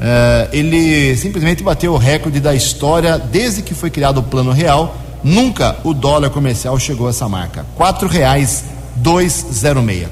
Uh, 0.00 0.48
ele 0.52 1.14
simplesmente 1.16 1.62
bateu 1.62 1.92
o 1.92 1.98
recorde 1.98 2.40
da 2.40 2.54
história 2.54 3.18
desde 3.18 3.60
que 3.60 3.74
foi 3.74 3.90
criado 3.90 4.18
o 4.18 4.22
Plano 4.22 4.50
Real 4.50 4.96
Nunca 5.22 5.76
o 5.84 5.92
dólar 5.92 6.30
comercial 6.30 6.78
chegou 6.78 7.06
a 7.06 7.10
essa 7.10 7.28
marca. 7.28 7.66
Quatro 7.76 8.08
reais. 8.08 8.64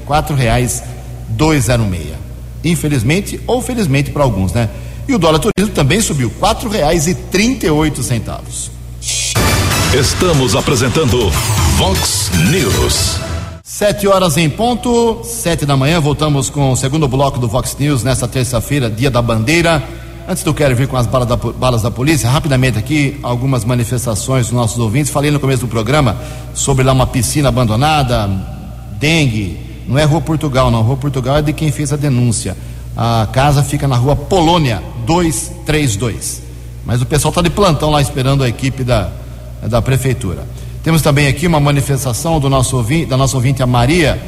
Quatro 0.05 0.35
reais 0.35 0.83
dois 1.27 1.65
zero 1.65 1.85
meia. 1.85 2.17
Infelizmente 2.63 3.39
ou 3.47 3.61
felizmente 3.61 4.11
para 4.11 4.23
alguns, 4.23 4.53
né? 4.53 4.69
E 5.07 5.13
o 5.13 5.19
dólar 5.19 5.39
turismo 5.39 5.73
também 5.73 6.01
subiu 6.01 6.29
quatro 6.39 6.69
reais 6.69 7.07
e 7.07 7.15
trinta 7.15 7.65
e 7.65 7.69
oito 7.69 8.03
centavos. 8.03 8.69
Estamos 9.93 10.55
apresentando 10.55 11.31
Vox 11.77 12.29
News. 12.51 13.28
Sete 13.79 14.09
horas 14.09 14.35
em 14.35 14.49
ponto, 14.49 15.21
sete 15.23 15.65
da 15.65 15.77
manhã, 15.77 16.01
voltamos 16.01 16.49
com 16.49 16.69
o 16.69 16.75
segundo 16.75 17.07
bloco 17.07 17.39
do 17.39 17.47
Vox 17.47 17.77
News 17.79 18.03
nesta 18.03 18.27
terça-feira, 18.27 18.89
dia 18.89 19.09
da 19.09 19.21
bandeira. 19.21 19.81
Antes 20.27 20.43
do 20.43 20.53
Quero 20.53 20.75
vir 20.75 20.85
com 20.85 20.97
as 20.97 21.07
balas 21.07 21.29
da, 21.29 21.37
balas 21.37 21.81
da 21.81 21.89
polícia, 21.89 22.29
rapidamente 22.29 22.77
aqui, 22.77 23.17
algumas 23.23 23.63
manifestações 23.63 24.47
dos 24.47 24.53
nossos 24.53 24.77
ouvintes. 24.79 25.13
Falei 25.13 25.31
no 25.31 25.39
começo 25.39 25.61
do 25.61 25.69
programa 25.69 26.17
sobre 26.53 26.83
lá 26.83 26.91
uma 26.91 27.07
piscina 27.07 27.47
abandonada, 27.47 28.29
dengue. 28.99 29.57
Não 29.87 29.97
é 29.97 30.03
Rua 30.03 30.19
Portugal, 30.19 30.69
não. 30.69 30.81
Rua 30.81 30.97
Portugal 30.97 31.37
é 31.37 31.41
de 31.41 31.53
quem 31.53 31.71
fez 31.71 31.93
a 31.93 31.95
denúncia. 31.95 32.57
A 32.97 33.29
casa 33.31 33.63
fica 33.63 33.87
na 33.87 33.95
rua 33.95 34.13
Polônia 34.13 34.83
232. 35.05 36.41
Mas 36.85 37.01
o 37.01 37.05
pessoal 37.05 37.29
está 37.29 37.41
de 37.41 37.49
plantão 37.49 37.91
lá 37.91 38.01
esperando 38.01 38.43
a 38.43 38.49
equipe 38.49 38.83
da, 38.83 39.09
da 39.63 39.81
prefeitura. 39.81 40.45
Temos 40.83 41.01
também 41.01 41.27
aqui 41.27 41.45
uma 41.45 41.59
manifestação 41.59 42.39
do 42.39 42.49
nosso 42.49 42.77
ouvinte, 42.77 43.05
da 43.07 43.17
nossa 43.17 43.35
ouvinte, 43.35 43.61
a 43.61 43.67
Maria. 43.67 44.19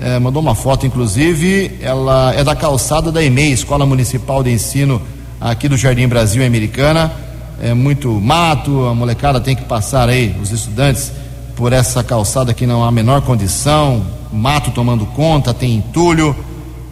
É, 0.00 0.18
mandou 0.18 0.40
uma 0.40 0.54
foto, 0.54 0.86
inclusive. 0.86 1.72
Ela 1.82 2.32
é 2.34 2.42
da 2.42 2.56
calçada 2.56 3.12
da 3.12 3.22
EMEI, 3.22 3.52
Escola 3.52 3.84
Municipal 3.84 4.42
de 4.42 4.50
Ensino 4.50 5.02
aqui 5.38 5.68
do 5.68 5.76
Jardim 5.76 6.08
Brasil 6.08 6.44
Americana. 6.44 7.12
É 7.60 7.74
muito 7.74 8.08
mato, 8.12 8.86
a 8.86 8.94
molecada 8.94 9.40
tem 9.40 9.54
que 9.54 9.64
passar 9.64 10.08
aí, 10.08 10.34
os 10.40 10.50
estudantes 10.50 11.12
por 11.56 11.72
essa 11.72 12.04
calçada 12.04 12.54
que 12.54 12.64
não 12.64 12.84
há 12.84 12.88
a 12.88 12.92
menor 12.92 13.20
condição, 13.22 14.06
mato 14.32 14.70
tomando 14.70 15.04
conta, 15.06 15.52
tem 15.52 15.74
entulho 15.74 16.34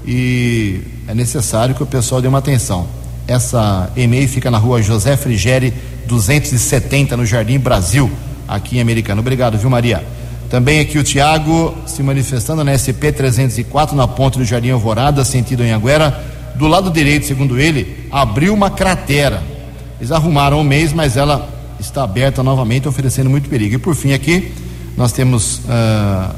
e 0.04 0.80
é 1.06 1.14
necessário 1.14 1.72
que 1.72 1.82
o 1.84 1.86
pessoal 1.86 2.20
dê 2.20 2.26
uma 2.26 2.38
atenção. 2.38 2.86
Essa 3.28 3.90
EMEI 3.96 4.26
fica 4.26 4.50
na 4.50 4.58
rua 4.58 4.82
José 4.82 5.16
Frigeri 5.16 5.72
270 6.06 7.16
no 7.16 7.24
Jardim 7.24 7.60
Brasil, 7.60 8.10
aqui 8.46 8.78
em 8.78 8.80
Americano. 8.80 9.20
Obrigado, 9.20 9.58
viu, 9.58 9.70
Maria? 9.70 10.04
Também 10.48 10.80
aqui 10.80 10.98
o 10.98 11.02
Tiago 11.02 11.74
se 11.86 12.02
manifestando 12.02 12.62
na 12.62 12.76
SP 12.78 13.10
304 13.10 13.96
na 13.96 14.06
ponte 14.06 14.38
do 14.38 14.44
Jardim 14.44 14.70
Alvorada, 14.70 15.24
sentido 15.24 15.64
em 15.64 15.72
Anguera. 15.72 16.24
Do 16.54 16.66
lado 16.66 16.90
direito, 16.90 17.26
segundo 17.26 17.58
ele, 17.58 18.08
abriu 18.10 18.54
uma 18.54 18.70
cratera. 18.70 19.42
Eles 19.98 20.12
arrumaram 20.12 20.60
o 20.60 20.64
mês, 20.64 20.92
mas 20.92 21.16
ela 21.16 21.48
está 21.80 22.04
aberta 22.04 22.42
novamente, 22.42 22.88
oferecendo 22.88 23.28
muito 23.28 23.48
perigo. 23.48 23.74
E 23.74 23.78
por 23.78 23.94
fim 23.94 24.12
aqui, 24.12 24.52
nós 24.96 25.12
temos 25.12 25.58
uh, 25.58 26.34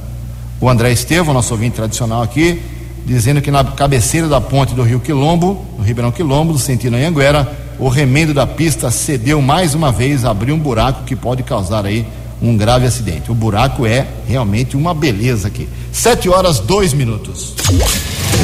o 0.61 0.69
André 0.69 0.91
Estevam, 0.91 1.35
nosso 1.35 1.53
ouvinte 1.53 1.77
tradicional 1.77 2.23
aqui, 2.23 2.61
dizendo 3.05 3.41
que 3.41 3.51
na 3.51 3.63
cabeceira 3.63 4.27
da 4.27 4.41
ponte 4.41 4.75
do 4.75 4.83
Rio 4.83 5.01
Quilombo, 5.01 5.65
no 5.77 5.85
Ribeirão 5.85 6.11
Quilombo, 6.11 6.53
do 6.53 6.59
sentido 6.59 6.97
Anhanguera, 6.97 7.51
o 7.79 7.89
remendo 7.89 8.35
da 8.35 8.47
pista 8.47 8.91
cedeu 8.91 9.41
mais 9.41 9.75
uma 9.75 9.93
vez, 9.93 10.25
abriu 10.25 10.55
um 10.55 10.59
buraco 10.59 11.05
que 11.05 11.15
pode 11.15 11.43
causar 11.43 11.87
aí 11.87 12.05
um 12.41 12.57
grave 12.57 12.87
acidente. 12.87 13.31
O 13.31 13.35
buraco 13.35 13.87
é 13.87 14.07
realmente 14.27 14.77
uma 14.77 14.95
beleza 14.95 15.49
aqui. 15.49 15.69
Sete 15.93 16.29
horas, 16.29 16.59
dois 16.61 16.93
minutos. 16.93 17.55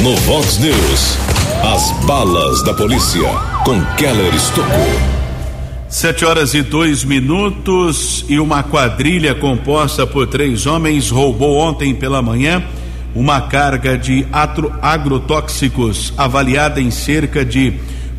No 0.01 0.15
Vox 0.17 0.57
News, 0.57 1.17
as 1.63 1.91
balas 2.05 2.63
da 2.63 2.73
polícia 2.73 3.29
com 3.63 3.81
Keller 3.95 4.33
Estocou. 4.33 5.15
Sete 5.87 6.25
horas 6.25 6.53
e 6.53 6.61
dois 6.61 7.03
minutos 7.03 8.25
e 8.27 8.39
uma 8.39 8.63
quadrilha 8.63 9.33
composta 9.35 10.05
por 10.05 10.27
três 10.27 10.65
homens 10.65 11.09
roubou 11.09 11.57
ontem 11.57 11.93
pela 11.93 12.21
manhã 12.21 12.63
uma 13.13 13.39
carga 13.39 13.97
de 13.97 14.27
atro, 14.33 14.73
agrotóxicos 14.81 16.13
avaliada 16.17 16.81
em 16.81 16.91
cerca 16.91 17.45
de 17.45 17.73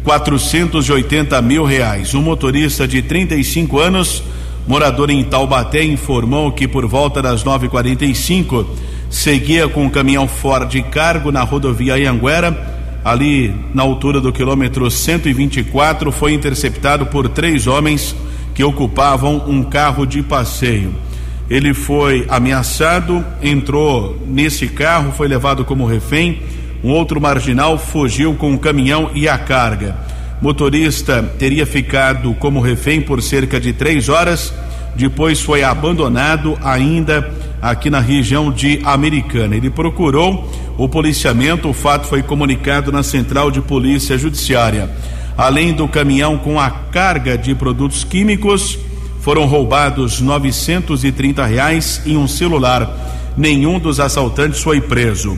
480 0.07 1.43
mil 1.43 1.65
reais. 1.65 2.15
Um 2.15 2.23
motorista 2.23 2.87
de 2.87 3.03
35 3.03 3.81
anos, 3.81 4.23
morador 4.65 5.11
em 5.11 5.25
Taubaté, 5.25 5.83
informou 5.83 6.53
que 6.53 6.69
por 6.69 6.87
volta 6.87 7.21
das 7.21 7.43
9:45 7.43 8.65
seguia 9.11 9.69
com 9.69 9.85
um 9.85 9.91
caminhão 9.91 10.29
Ford 10.29 10.73
cargo 10.93 11.33
na 11.33 11.43
rodovia 11.43 11.99
Ianguera 11.99 12.77
ali 13.05 13.53
na 13.75 13.83
altura 13.83 14.21
do 14.21 14.33
quilômetro 14.33 14.89
124, 14.89 16.13
foi 16.13 16.33
interceptado 16.35 17.07
por 17.07 17.29
três 17.29 17.67
homens 17.67 18.15
que 18.55 18.63
ocupavam 18.63 19.43
um 19.49 19.65
carro 19.65 20.07
de 20.07 20.23
passeio. 20.23 20.95
Ele 21.51 21.75
foi 21.75 22.25
ameaçado, 22.29 23.25
entrou 23.43 24.17
nesse 24.25 24.69
carro, 24.69 25.13
foi 25.17 25.27
levado 25.27 25.65
como 25.65 25.85
refém. 25.85 26.43
Um 26.87 26.93
outro 26.93 27.21
marginal 27.21 27.76
fugiu 27.76 28.37
com 28.37 28.55
o 28.55 28.59
caminhão 28.61 29.11
e 29.12 29.28
a 29.28 29.37
carga. 29.37 29.97
Motorista 30.40 31.21
teria 31.37 31.66
ficado 31.66 32.33
como 32.35 32.61
refém 32.61 33.00
por 33.00 33.21
cerca 33.21 33.59
de 33.59 33.73
três 33.73 34.09
horas, 34.09 34.55
depois 34.95 35.40
foi 35.40 35.64
abandonado 35.64 36.57
ainda 36.62 37.28
aqui 37.61 37.90
na 37.90 37.99
região 37.99 38.52
de 38.52 38.81
Americana. 38.85 39.57
Ele 39.57 39.69
procurou 39.69 40.49
o 40.78 40.88
policiamento, 40.88 41.69
o 41.69 41.73
fato 41.73 42.07
foi 42.07 42.23
comunicado 42.23 42.93
na 42.93 43.02
Central 43.02 43.50
de 43.50 43.61
Polícia 43.61 44.16
Judiciária. 44.16 44.88
Além 45.37 45.73
do 45.73 45.88
caminhão 45.88 46.38
com 46.38 46.61
a 46.61 46.71
carga 46.71 47.37
de 47.37 47.52
produtos 47.52 48.05
químicos, 48.05 48.78
foram 49.23 49.45
roubados 49.47 50.21
930 50.21 51.45
reais 51.47 52.00
e 52.07 52.16
um 52.16 52.28
celular. 52.28 52.88
Nenhum 53.37 53.81
dos 53.81 53.99
assaltantes 53.99 54.62
foi 54.62 54.81
preso. 54.81 55.37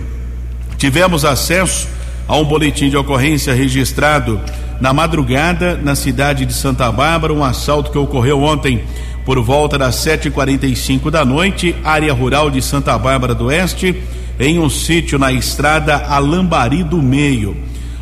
Tivemos 0.79 1.25
acesso 1.25 1.89
a 2.29 2.37
um 2.37 2.45
boletim 2.45 2.89
de 2.89 2.97
ocorrência 2.97 3.53
registrado 3.53 4.41
na 4.81 4.93
madrugada 4.93 5.77
na 5.77 5.97
cidade 5.97 6.47
de 6.47 6.55
Santa 6.55 6.91
Bárbara, 6.93 7.35
um 7.35 7.43
assalto 7.45 7.91
que 7.91 7.99
ocorreu 7.99 8.41
ontem 8.41 8.85
por 9.25 9.43
volta 9.43 9.77
das 9.77 9.97
7h45 9.97 11.11
da 11.11 11.25
noite, 11.25 11.75
área 11.85 12.15
rural 12.15 12.49
de 12.49 12.63
Santa 12.63 12.97
Bárbara 12.97 13.35
do 13.35 13.47
Oeste, 13.47 14.03
em 14.39 14.61
um 14.61 14.71
sítio 14.71 15.19
na 15.19 15.33
estrada 15.33 15.97
Alambari 15.97 16.85
do 16.85 17.03
Meio. 17.03 17.57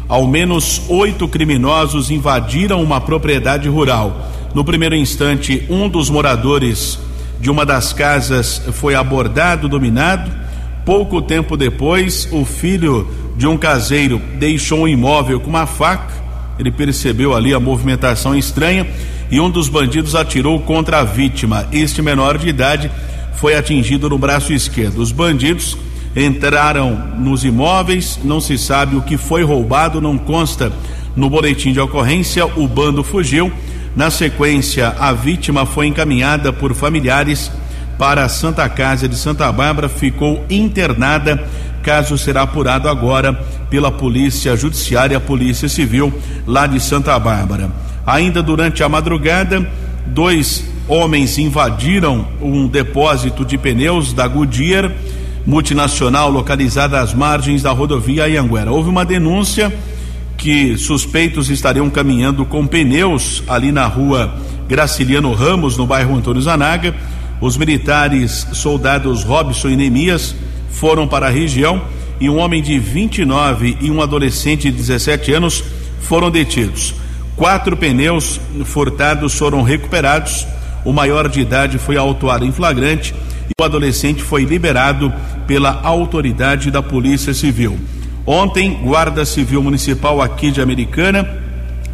Ao 0.07 0.27
menos 0.27 0.83
oito 0.89 1.27
criminosos 1.27 2.11
invadiram 2.11 2.83
uma 2.83 3.01
propriedade 3.01 3.71
rural. 3.71 4.31
No 4.55 4.63
primeiro 4.63 4.95
instante, 4.95 5.65
um 5.71 5.89
dos 5.89 6.11
moradores 6.11 6.99
de 7.41 7.51
uma 7.51 7.65
das 7.65 7.95
casas 7.95 8.61
foi 8.73 8.95
abordado, 8.95 9.67
dominado. 9.67 10.31
Pouco 10.87 11.21
tempo 11.21 11.57
depois, 11.57 12.29
o 12.31 12.45
filho 12.45 13.09
de 13.37 13.45
um 13.45 13.59
caseiro 13.59 14.23
deixou 14.39 14.83
um 14.83 14.89
imóvel 14.89 15.41
com 15.41 15.51
uma 15.51 15.67
faca. 15.67 16.15
Ele 16.61 16.71
percebeu 16.71 17.35
ali 17.35 17.53
a 17.53 17.59
movimentação 17.59 18.37
estranha 18.37 18.87
e 19.29 19.41
um 19.41 19.51
dos 19.51 19.69
bandidos 19.69 20.15
atirou 20.15 20.61
contra 20.61 21.01
a 21.01 21.05
vítima. 21.05 21.67
Este 21.73 22.01
menor 22.01 22.39
de 22.39 22.49
idade 22.49 22.89
foi 23.35 23.57
atingido 23.57 24.09
no 24.09 24.17
braço 24.17 24.53
esquerdo. 24.53 24.99
Os 25.03 25.11
bandidos 25.11 25.77
entraram 26.15 26.95
nos 27.19 27.45
imóveis, 27.45 28.21
não 28.23 28.41
se 28.41 28.57
sabe 28.57 28.95
o 28.95 29.03
que 29.03 29.17
foi 29.17 29.43
roubado, 29.43 30.01
não 30.01 30.17
consta 30.17 30.73
no 31.17 31.29
boletim 31.29 31.73
de 31.73 31.81
ocorrência. 31.81 32.47
O 32.47 32.69
bando 32.69 33.03
fugiu. 33.03 33.53
Na 33.97 34.09
sequência, 34.09 34.95
a 35.01 35.13
vítima 35.13 35.67
foi 35.67 35.89
encaminhada 35.89 36.53
por 36.53 36.73
familiares 36.75 37.51
para 37.99 38.25
a 38.25 38.29
Santa 38.29 38.69
Casa 38.69 39.09
de 39.09 39.17
Santa 39.17 39.51
Bárbara, 39.51 39.89
ficou 39.89 40.45
internada. 40.51 41.43
Caso 41.83 42.19
será 42.19 42.43
apurado 42.43 42.89
agora 42.89 43.33
pela 43.71 43.93
Polícia 43.93 44.57
Judiciária, 44.57 45.21
Polícia 45.21 45.69
Civil 45.69 46.13
lá 46.47 46.67
de 46.67 46.81
Santa 46.81 47.19
Bárbara. 47.19 47.71
Ainda 48.05 48.43
durante 48.43 48.83
a 48.83 48.89
madrugada, 48.89 49.67
dois 50.07 50.65
homens 50.89 51.39
invadiram 51.39 52.27
um 52.41 52.67
depósito 52.67 53.45
de 53.45 53.59
pneus 53.59 54.13
da 54.13 54.27
Goodyear 54.27 54.93
multinacional 55.45 56.29
localizada 56.29 57.01
às 57.01 57.15
margens 57.15 57.63
da 57.63 57.71
rodovia 57.71 58.29
Ianguera. 58.29 58.73
Houve 58.73 58.91
uma 58.91 59.05
denúncia 59.05 59.73
que 60.37 60.77
suspeitos 60.77 61.49
estariam 61.49 61.89
caminhando 61.89 62.45
com 62.45 62.67
pneus 62.67 63.43
ali 63.49 63.73
na 63.73 63.87
rua 63.87 64.35
Graciliano 64.69 65.33
Ramos, 65.33 65.77
no 65.77 65.87
bairro 65.87 66.17
Antônio 66.17 66.43
Zanaga. 66.43 66.95
Os 67.41 67.57
militares 67.57 68.47
soldados 68.53 69.23
Robson 69.23 69.69
e 69.69 69.77
Nemias 69.77 70.35
foram 70.71 71.07
para 71.07 71.27
a 71.27 71.31
região 71.31 71.83
e 72.19 72.31
um 72.31 72.39
homem 72.39 72.63
de 72.63 72.79
29 72.79 73.77
e 73.81 73.91
um 73.91 74.01
adolescente 74.01 74.71
de 74.71 74.77
17 74.77 75.33
anos 75.33 75.63
foram 76.01 76.31
detidos. 76.31 76.95
Quatro 77.37 77.77
pneus 77.77 78.41
furtados 78.65 79.35
foram 79.35 79.63
recuperados. 79.63 80.47
O 80.85 80.93
maior 80.93 81.29
de 81.29 81.41
idade 81.41 81.79
foi 81.79 81.97
autuado 81.97 82.47
em 82.47 82.53
flagrante 82.53 83.15
e 83.49 83.61
o 83.61 83.65
adolescente 83.65 84.23
foi 84.23 84.45
liberado 84.45 85.13
pela 85.47 85.81
autoridade 85.83 86.71
da 86.71 86.83
Polícia 86.83 87.35
Civil. 87.35 87.79
Ontem, 88.25 88.81
Guarda 88.83 89.25
Civil 89.25 89.63
Municipal 89.63 90.23
aqui 90.23 90.51
de 90.51 90.61
Americana, 90.61 91.29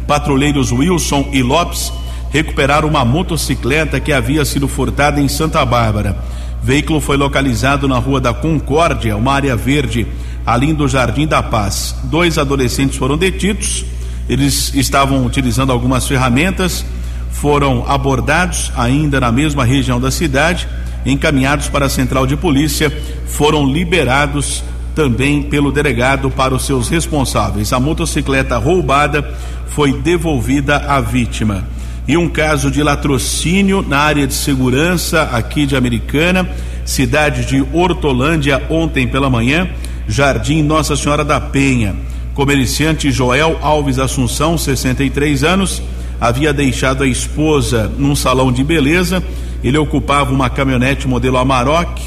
patrulheiros 0.07 0.71
Wilson 0.71 1.29
e 1.33 1.43
Lopes 1.43 1.91
recuperaram 2.33 2.89
uma 2.89 3.05
motocicleta 3.05 3.99
que 3.99 4.11
havia 4.11 4.43
sido 4.43 4.67
furtada 4.67 5.21
em 5.21 5.29
Santa 5.29 5.63
Bárbara. 5.63 6.17
Veículo 6.61 6.99
foi 6.99 7.15
localizado 7.15 7.87
na 7.87 7.97
Rua 7.97 8.19
da 8.19 8.33
Concórdia, 8.33 9.15
uma 9.15 9.33
área 9.33 9.55
verde, 9.55 10.05
ali 10.45 10.73
do 10.73 10.87
Jardim 10.87 11.25
da 11.25 11.41
Paz. 11.41 11.95
Dois 12.03 12.37
adolescentes 12.37 12.97
foram 12.97 13.17
detidos 13.17 13.85
eles 14.27 14.73
estavam 14.73 15.25
utilizando 15.25 15.71
algumas 15.71 16.07
ferramentas, 16.07 16.85
foram 17.31 17.85
abordados 17.87 18.71
ainda 18.75 19.19
na 19.19 19.31
mesma 19.31 19.65
região 19.65 19.99
da 19.99 20.09
cidade, 20.09 20.67
encaminhados 21.05 21.67
para 21.67 21.87
a 21.87 21.89
central 21.89 22.25
de 22.25 22.37
polícia, 22.37 22.91
foram 23.27 23.65
liberados 23.67 24.63
também 24.95 25.43
pelo 25.43 25.71
delegado 25.71 26.29
para 26.29 26.53
os 26.53 26.65
seus 26.65 26.87
responsáveis. 26.87 27.73
A 27.73 27.79
motocicleta 27.79 28.57
roubada 28.57 29.35
foi 29.67 29.91
devolvida 29.91 30.77
à 30.77 31.01
vítima. 31.01 31.65
E 32.07 32.17
um 32.17 32.27
caso 32.27 32.69
de 32.69 32.83
latrocínio 32.83 33.81
na 33.81 33.97
área 33.99 34.27
de 34.27 34.33
segurança 34.33 35.23
aqui 35.31 35.65
de 35.65 35.75
Americana, 35.75 36.49
cidade 36.83 37.45
de 37.45 37.65
Hortolândia, 37.71 38.61
ontem 38.69 39.07
pela 39.07 39.29
manhã, 39.29 39.69
Jardim 40.07 40.61
Nossa 40.61 40.97
Senhora 40.97 41.23
da 41.23 41.39
Penha. 41.39 41.95
Comerciante 42.33 43.09
Joel 43.09 43.57
Alves 43.61 43.99
Assunção, 43.99 44.57
63 44.57 45.45
anos, 45.45 45.81
havia 46.19 46.51
deixado 46.51 47.03
a 47.03 47.07
esposa 47.07 47.89
num 47.97 48.15
salão 48.15 48.51
de 48.51 48.65
beleza. 48.65 49.23
Ele 49.63 49.77
ocupava 49.77 50.33
uma 50.33 50.49
caminhonete 50.49 51.07
modelo 51.07 51.37
Amarok. 51.37 52.01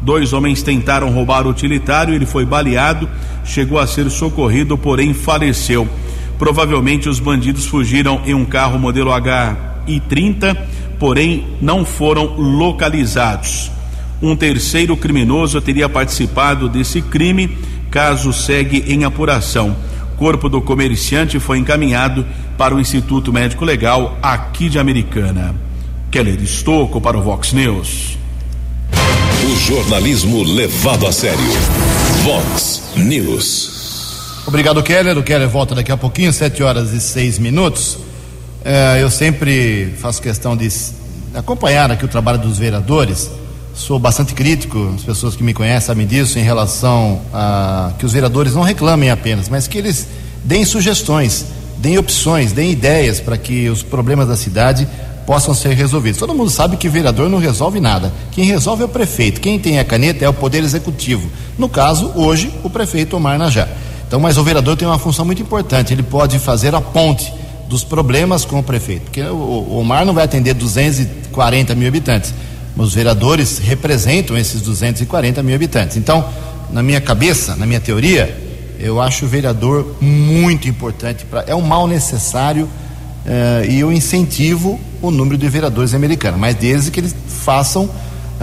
Dois 0.00 0.32
homens 0.32 0.62
tentaram 0.62 1.10
roubar 1.10 1.46
o 1.46 1.50
utilitário, 1.50 2.14
ele 2.14 2.26
foi 2.26 2.46
baleado, 2.46 3.08
chegou 3.44 3.78
a 3.78 3.86
ser 3.86 4.10
socorrido, 4.10 4.78
porém 4.78 5.12
faleceu. 5.12 5.86
Provavelmente 6.42 7.08
os 7.08 7.20
bandidos 7.20 7.66
fugiram 7.66 8.20
em 8.26 8.34
um 8.34 8.44
carro 8.44 8.76
modelo 8.76 9.12
HI30 9.12 10.56
porém 10.98 11.46
não 11.60 11.84
foram 11.84 12.34
localizados. 12.36 13.70
Um 14.20 14.34
terceiro 14.34 14.96
criminoso 14.96 15.60
teria 15.60 15.88
participado 15.88 16.68
desse 16.68 17.00
crime, 17.00 17.56
caso 17.92 18.32
segue 18.32 18.84
em 18.88 19.04
apuração. 19.04 19.76
Corpo 20.16 20.48
do 20.48 20.60
comerciante 20.60 21.38
foi 21.38 21.58
encaminhado 21.58 22.26
para 22.58 22.74
o 22.74 22.80
Instituto 22.80 23.32
Médico 23.32 23.64
Legal 23.64 24.18
aqui 24.20 24.68
de 24.68 24.80
Americana. 24.80 25.54
Keller 26.10 26.42
Estocco 26.42 27.00
para 27.00 27.16
o 27.16 27.22
Vox 27.22 27.52
News. 27.52 28.18
O 29.44 29.56
jornalismo 29.60 30.42
levado 30.42 31.06
a 31.06 31.12
sério. 31.12 31.38
Vox 32.24 32.92
News. 32.96 33.81
Obrigado, 34.44 34.82
Keller. 34.82 35.16
O 35.16 35.22
Keller 35.22 35.48
volta 35.48 35.74
daqui 35.74 35.92
a 35.92 35.96
pouquinho, 35.96 36.32
7 36.32 36.62
horas 36.64 36.92
e 36.92 37.00
6 37.00 37.38
minutos. 37.38 37.98
É, 38.64 38.98
eu 39.00 39.08
sempre 39.08 39.94
faço 39.98 40.20
questão 40.20 40.56
de 40.56 40.68
acompanhar 41.32 41.90
aqui 41.92 42.04
o 42.04 42.08
trabalho 42.08 42.38
dos 42.38 42.58
vereadores. 42.58 43.30
Sou 43.72 43.98
bastante 43.98 44.34
crítico, 44.34 44.92
as 44.96 45.02
pessoas 45.02 45.36
que 45.36 45.44
me 45.44 45.54
conhecem 45.54 45.86
sabem 45.86 46.06
disso, 46.06 46.38
em 46.38 46.42
relação 46.42 47.22
a 47.32 47.92
que 47.98 48.04
os 48.04 48.12
vereadores 48.12 48.54
não 48.54 48.62
reclamem 48.62 49.10
apenas, 49.10 49.48
mas 49.48 49.66
que 49.66 49.78
eles 49.78 50.08
deem 50.44 50.64
sugestões, 50.64 51.46
deem 51.78 51.96
opções, 51.96 52.52
deem 52.52 52.72
ideias 52.72 53.20
para 53.20 53.38
que 53.38 53.70
os 53.70 53.82
problemas 53.82 54.26
da 54.28 54.36
cidade 54.36 54.86
possam 55.24 55.54
ser 55.54 55.74
resolvidos. 55.74 56.18
Todo 56.18 56.34
mundo 56.34 56.50
sabe 56.50 56.76
que 56.76 56.88
vereador 56.88 57.30
não 57.30 57.38
resolve 57.38 57.80
nada. 57.80 58.12
Quem 58.32 58.44
resolve 58.44 58.82
é 58.82 58.86
o 58.86 58.88
prefeito. 58.88 59.40
Quem 59.40 59.58
tem 59.58 59.78
a 59.78 59.84
caneta 59.84 60.24
é 60.24 60.28
o 60.28 60.34
poder 60.34 60.64
executivo. 60.64 61.30
No 61.56 61.68
caso, 61.68 62.10
hoje, 62.16 62.52
o 62.64 62.68
prefeito 62.68 63.16
Omar 63.16 63.38
Najá. 63.38 63.68
Então, 64.12 64.20
mas 64.20 64.36
o 64.36 64.44
vereador 64.44 64.76
tem 64.76 64.86
uma 64.86 64.98
função 64.98 65.24
muito 65.24 65.40
importante. 65.40 65.94
Ele 65.94 66.02
pode 66.02 66.38
fazer 66.38 66.74
a 66.74 66.82
ponte 66.82 67.32
dos 67.66 67.82
problemas 67.82 68.44
com 68.44 68.58
o 68.58 68.62
prefeito. 68.62 69.04
Porque 69.04 69.22
o 69.22 69.78
Omar 69.78 70.04
não 70.04 70.12
vai 70.12 70.22
atender 70.22 70.52
240 70.52 71.74
mil 71.74 71.88
habitantes. 71.88 72.34
Os 72.76 72.92
vereadores 72.92 73.56
representam 73.56 74.36
esses 74.36 74.60
240 74.60 75.42
mil 75.42 75.54
habitantes. 75.54 75.96
Então, 75.96 76.28
na 76.70 76.82
minha 76.82 77.00
cabeça, 77.00 77.56
na 77.56 77.64
minha 77.64 77.80
teoria, 77.80 78.36
eu 78.78 79.00
acho 79.00 79.24
o 79.24 79.28
vereador 79.28 79.96
muito 79.98 80.68
importante. 80.68 81.24
Pra, 81.24 81.44
é 81.46 81.54
um 81.54 81.62
mal 81.62 81.88
necessário 81.88 82.66
uh, 82.66 83.64
e 83.66 83.80
eu 83.80 83.90
incentivo 83.90 84.78
o 85.00 85.10
número 85.10 85.38
de 85.38 85.48
vereadores 85.48 85.94
americanos, 85.94 86.38
mas 86.38 86.54
desde 86.54 86.90
que 86.90 87.00
eles 87.00 87.16
façam, 87.26 87.84
uh, 87.84 87.90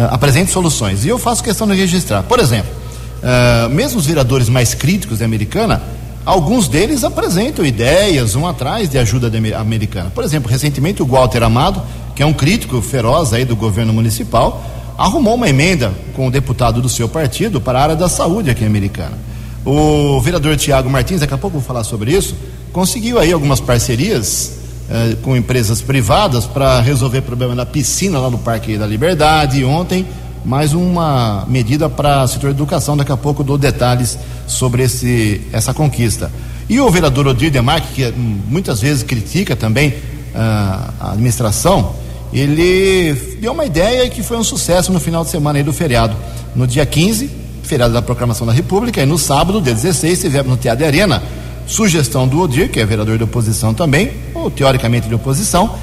apresentem 0.09 0.51
soluções. 0.51 1.05
E 1.05 1.09
eu 1.09 1.19
faço 1.19 1.43
questão 1.43 1.67
de 1.67 1.75
registrar. 1.75 2.23
Por 2.23 2.39
exemplo, 2.39 2.78
uh, 3.23 3.69
mesmo 3.69 3.99
os 3.99 4.05
vereadores 4.05 4.49
mais 4.49 4.73
críticos 4.73 5.19
da 5.19 5.25
americana, 5.25 5.81
alguns 6.25 6.67
deles 6.67 7.03
apresentam 7.03 7.65
ideias, 7.65 8.35
um 8.35 8.47
atrás 8.47 8.89
de 8.89 8.97
ajuda 8.97 9.31
americana. 9.57 10.09
Por 10.09 10.23
exemplo, 10.23 10.49
recentemente 10.49 11.01
o 11.01 11.05
Walter 11.05 11.43
Amado, 11.43 11.81
que 12.15 12.23
é 12.23 12.25
um 12.25 12.33
crítico 12.33 12.81
feroz 12.81 13.33
aí 13.33 13.45
do 13.45 13.55
governo 13.55 13.93
municipal, 13.93 14.63
arrumou 14.97 15.35
uma 15.35 15.47
emenda 15.47 15.93
com 16.13 16.27
o 16.27 16.31
deputado 16.31 16.81
do 16.81 16.89
seu 16.89 17.07
partido 17.07 17.61
para 17.61 17.79
a 17.79 17.83
área 17.83 17.95
da 17.95 18.09
saúde 18.09 18.49
aqui 18.49 18.63
em 18.63 18.67
Americana. 18.67 19.17
O 19.65 20.19
vereador 20.21 20.57
Tiago 20.57 20.89
Martins, 20.89 21.21
daqui 21.21 21.33
a 21.33 21.37
pouco 21.37 21.57
vou 21.57 21.65
falar 21.65 21.83
sobre 21.83 22.11
isso, 22.11 22.35
conseguiu 22.71 23.19
aí 23.19 23.31
algumas 23.31 23.59
parcerias 23.59 24.59
eh, 24.89 25.15
com 25.21 25.37
empresas 25.37 25.81
privadas 25.81 26.45
para 26.45 26.79
resolver 26.81 27.19
o 27.19 27.21
problema 27.21 27.55
da 27.55 27.65
piscina 27.65 28.17
lá 28.17 28.29
no 28.29 28.39
Parque 28.39 28.77
da 28.77 28.87
Liberdade. 28.87 29.63
Ontem, 29.63 30.05
mais 30.43 30.73
uma 30.73 31.45
medida 31.47 31.89
para 31.89 32.23
o 32.23 32.27
setor 32.27 32.49
educação. 32.49 32.95
Daqui 32.95 33.11
a 33.11 33.17
pouco 33.17 33.43
dou 33.43 33.57
detalhes 33.57 34.17
sobre 34.47 34.83
esse, 34.83 35.41
essa 35.51 35.73
conquista. 35.73 36.31
E 36.69 36.79
o 36.79 36.89
vereador 36.89 37.27
Odir 37.27 37.51
Demarque, 37.51 37.93
que 37.93 38.05
hum, 38.05 38.39
muitas 38.47 38.79
vezes 38.79 39.03
critica 39.03 39.55
também 39.55 39.89
uh, 39.89 40.93
a 40.99 41.11
administração, 41.13 41.93
ele 42.31 43.13
deu 43.41 43.53
uma 43.53 43.65
ideia 43.65 44.09
que 44.09 44.21
foi 44.21 44.37
um 44.37 44.43
sucesso 44.43 44.91
no 44.91 44.99
final 44.99 45.23
de 45.23 45.31
semana 45.31 45.63
do 45.63 45.73
feriado. 45.73 46.15
No 46.55 46.67
dia 46.67 46.85
15, 46.85 47.29
feriado 47.63 47.93
da 47.93 48.01
Proclamação 48.01 48.45
da 48.45 48.53
República, 48.53 49.01
e 49.01 49.05
no 49.05 49.17
sábado, 49.17 49.61
dia 49.61 49.73
16, 49.73 50.21
tivemos 50.21 50.51
no 50.51 50.57
Teatro 50.57 50.85
Arena 50.85 51.21
sugestão 51.65 52.27
do 52.27 52.39
Odir, 52.41 52.69
que 52.69 52.79
é 52.79 52.85
vereador 52.85 53.17
de 53.17 53.23
oposição 53.23 53.73
também, 53.73 54.11
ou 54.33 54.49
teoricamente 54.49 55.07
de 55.07 55.13
oposição, 55.13 55.75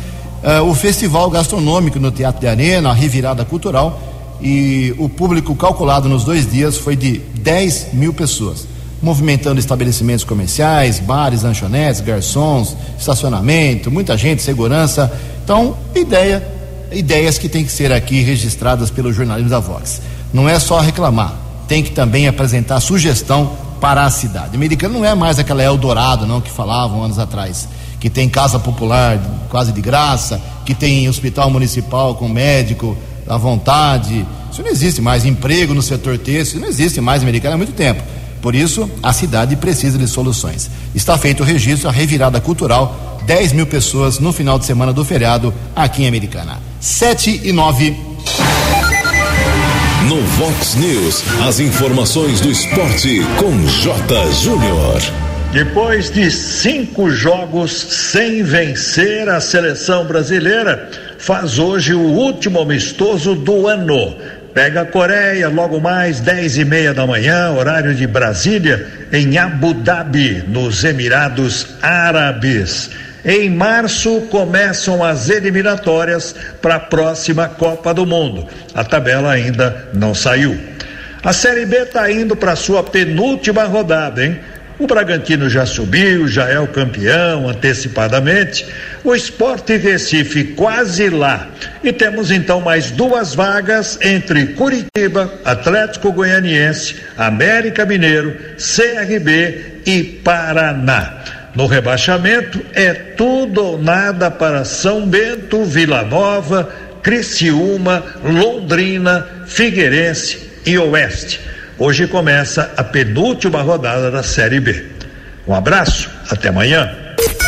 uh, 0.43 0.63
o 0.69 0.75
festival 0.75 1.31
gastronômico 1.31 1.99
no 1.99 2.11
Teatro 2.11 2.41
de 2.41 2.49
Arena, 2.49 2.91
a 2.91 2.93
revirada 2.93 3.45
cultural, 3.45 4.01
e 4.41 4.95
o 4.99 5.09
público 5.09 5.55
calculado 5.55 6.09
nos 6.09 6.25
dois 6.25 6.51
dias 6.51 6.77
foi 6.77 6.95
de 6.95 7.19
10 7.19 7.95
mil 7.95 8.13
pessoas, 8.13 8.67
movimentando 9.03 9.59
estabelecimentos 9.59 10.25
comerciais, 10.25 10.99
bares, 10.99 11.43
lanchonetes, 11.43 12.01
garçons, 12.01 12.77
estacionamento, 12.99 13.91
muita 13.91 14.17
gente, 14.17 14.43
segurança. 14.43 15.13
Então, 15.43 15.77
ideia, 15.95 16.47
ideias 16.93 17.39
que 17.39 17.49
têm 17.49 17.65
que 17.65 17.73
ser 17.73 17.93
aqui 17.93 18.21
registradas 18.21 18.91
pelo 18.91 19.13
jornalismo 19.13 19.51
da 19.51 19.61
Vox. 19.61 20.01
Não 20.33 20.49
é 20.49 20.59
só 20.59 20.81
reclamar, 20.81 21.35
tem 21.69 21.83
que 21.83 21.91
também 21.91 22.29
apresentar 22.29 22.81
sugestão 22.81 23.53
para 23.81 24.05
a 24.05 24.11
cidade. 24.11 24.57
Americana 24.57 24.95
não 24.95 25.05
é 25.05 25.15
mais 25.15 25.39
aquela 25.39 25.63
Eldorado, 25.63 26.27
não, 26.27 26.41
que 26.41 26.51
falavam 26.51 27.03
anos 27.03 27.19
atrás, 27.19 27.69
que 28.01 28.11
tem 28.11 28.29
casa 28.29 28.59
popular 28.59 29.21
quase 29.49 29.73
de 29.73 29.81
graça, 29.81 30.41
que 30.65 30.75
tem 30.75 31.09
hospital 31.09 31.51
municipal 31.51 32.15
com 32.15 32.29
médico 32.29 32.97
à 33.29 33.37
vontade. 33.37 34.27
Isso 34.51 34.63
não 34.63 34.71
existe 34.71 35.01
mais. 35.01 35.25
Emprego 35.25 35.75
no 35.75 35.83
setor 35.83 36.19
têxtil 36.19 36.61
não 36.61 36.69
existe 36.69 37.01
mais 37.01 37.23
Americana 37.23 37.55
há 37.55 37.59
muito 37.59 37.73
tempo. 37.73 38.03
Por 38.41 38.55
isso, 38.55 38.89
a 39.03 39.13
cidade 39.13 39.57
precisa 39.57 39.99
de 39.99 40.07
soluções. 40.07 40.71
Está 40.95 41.19
feito 41.19 41.43
o 41.43 41.47
registro, 41.47 41.89
a 41.89 41.93
revirada 41.93 42.41
cultural, 42.41 43.21
10 43.27 43.53
mil 43.53 43.67
pessoas 43.67 44.19
no 44.19 44.33
final 44.33 44.59
de 44.59 44.65
semana 44.65 44.93
do 44.93 45.05
feriado 45.05 45.53
aqui 45.75 46.05
em 46.05 46.09
Americana. 46.09 46.61
7 46.81 47.41
e 47.43 47.53
9. 47.53 47.97
No 50.09 50.23
Vox 50.23 50.77
News, 50.77 51.25
as 51.47 51.59
informações 51.59 52.41
do 52.41 52.49
esporte 52.49 53.21
com 53.39 53.67
J. 53.67 54.33
Júnior. 54.33 55.03
Depois 55.53 56.11
de 56.11 56.31
cinco 56.31 57.11
jogos 57.11 57.73
sem 57.73 58.43
vencer, 58.43 59.29
a 59.29 59.41
seleção 59.41 60.05
brasileira 60.05 60.89
faz 61.19 61.59
hoje 61.59 61.95
o 61.95 62.01
último 62.01 62.61
amistoso 62.61 63.35
do 63.35 63.67
ano. 63.67 64.17
Pega 64.55 64.83
a 64.83 64.87
Coreia 64.87 65.49
logo 65.49 65.81
mais 65.81 66.21
dez 66.21 66.57
e 66.57 66.65
meia 66.65 66.95
da 66.95 67.07
manhã, 67.07 67.51
horário 67.51 67.95
de 67.95 68.07
Brasília, 68.07 68.87
em 69.13 69.37
Abu 69.37 69.75
Dhabi, 69.75 70.45
nos 70.49 70.83
Emirados 70.83 71.77
Árabes. 71.83 72.91
Em 73.23 73.51
março 73.51 74.23
começam 74.31 75.05
as 75.05 75.29
eliminatórias 75.29 76.35
para 76.63 76.77
a 76.77 76.81
próxima 76.81 77.49
Copa 77.49 77.93
do 77.93 78.07
Mundo. 78.07 78.47
A 78.73 78.85
tabela 78.85 79.33
ainda 79.33 79.89
não 79.93 80.15
saiu. 80.15 80.59
A 81.23 81.33
Série 81.33 81.67
B 81.67 81.79
está 81.79 82.11
indo 82.11 82.37
para 82.37 82.55
sua 82.55 82.85
penúltima 82.85 83.65
rodada, 83.65 84.25
hein? 84.25 84.39
O 84.79 84.87
Bragantino 84.87 85.49
já 85.49 85.65
subiu, 85.65 86.29
já 86.29 86.51
é 86.51 86.61
o 86.61 86.67
campeão 86.67 87.49
antecipadamente. 87.49 88.67
O 89.03 89.15
Esporte 89.15 89.77
Recife 89.79 90.45
quase 90.45 91.09
lá. 91.09 91.49
E 91.83 91.93
temos 91.93 92.31
então 92.31 92.61
mais 92.61 92.91
duas 92.91 93.35
vagas 93.35 93.99
entre 94.03 94.49
Curitiba, 94.49 95.33
Atlético 95.47 96.13
Goianiense, 96.13 96.97
América 97.17 97.87
Mineiro, 97.87 98.37
CRB 98.59 99.81
e 99.87 100.03
Paraná. 100.23 101.25
No 101.55 101.67
rebaixamento 101.67 102.61
é 102.75 102.93
tudo 102.93 103.65
ou 103.65 103.83
nada 103.83 104.31
para 104.31 104.63
São 104.67 105.09
Bento, 105.09 105.65
Vila 105.65 106.03
Nova, 106.03 106.69
Criciúma, 107.03 108.05
Londrina, 108.23 109.27
Figueirense 109.47 110.51
e 110.67 110.77
Oeste. 110.77 111.41
Hoje 111.79 112.07
começa 112.07 112.73
a 112.75 112.83
penúltima 112.83 113.61
rodada 113.61 114.11
da 114.11 114.23
Série 114.23 114.61
B. 114.61 114.83
Um 115.47 115.53
abraço, 115.53 116.11
até 116.31 116.49
amanhã. 116.49 116.91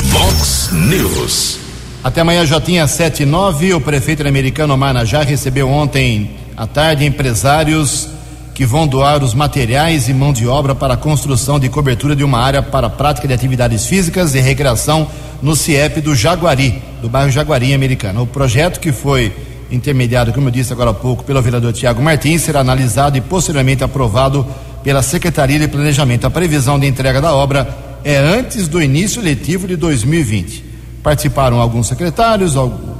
Vox 0.04 0.68
News. 0.70 1.58
Até 2.04 2.20
amanhã, 2.20 2.44
Jotinha 2.44 2.86
7 2.86 3.22
e 3.22 3.26
9. 3.26 3.72
O 3.72 3.80
prefeito 3.80 4.28
americano 4.28 4.74
Omar 4.74 5.06
já 5.06 5.22
recebeu 5.22 5.66
ontem 5.66 6.36
à 6.54 6.66
tarde 6.66 7.06
empresários 7.06 8.10
que 8.54 8.66
vão 8.66 8.86
doar 8.86 9.24
os 9.24 9.32
materiais 9.32 10.10
e 10.10 10.12
mão 10.12 10.30
de 10.30 10.46
obra 10.46 10.74
para 10.74 10.92
a 10.92 10.98
construção 10.98 11.58
de 11.58 11.70
cobertura 11.70 12.14
de 12.14 12.22
uma 12.22 12.38
área 12.38 12.62
para 12.62 12.90
prática 12.90 13.26
de 13.26 13.32
atividades 13.32 13.86
físicas 13.86 14.34
e 14.34 14.40
recreação 14.40 15.08
no 15.40 15.56
CIEP 15.56 16.02
do 16.02 16.14
Jaguari, 16.14 16.82
do 17.00 17.08
bairro 17.08 17.30
Jaguari 17.30 17.72
americano. 17.72 18.24
O 18.24 18.26
projeto 18.26 18.78
que 18.78 18.92
foi 18.92 19.32
intermediado, 19.70 20.32
como 20.32 20.48
eu 20.48 20.52
disse 20.52 20.72
agora 20.72 20.90
há 20.90 20.94
pouco, 20.94 21.24
pelo 21.24 21.42
vereador 21.42 21.72
Tiago 21.72 22.02
Martins, 22.02 22.42
será 22.42 22.60
analisado 22.60 23.16
e 23.16 23.20
posteriormente 23.20 23.84
aprovado 23.84 24.46
pela 24.82 25.02
Secretaria 25.02 25.58
de 25.58 25.68
Planejamento. 25.68 26.26
A 26.26 26.30
previsão 26.30 26.78
de 26.78 26.86
entrega 26.86 27.20
da 27.20 27.34
obra 27.34 27.76
é 28.04 28.16
antes 28.16 28.68
do 28.68 28.82
início 28.82 29.20
letivo 29.20 29.66
de 29.66 29.76
2020. 29.76 30.64
Participaram 31.02 31.60
alguns 31.60 31.86
secretários, 31.86 32.54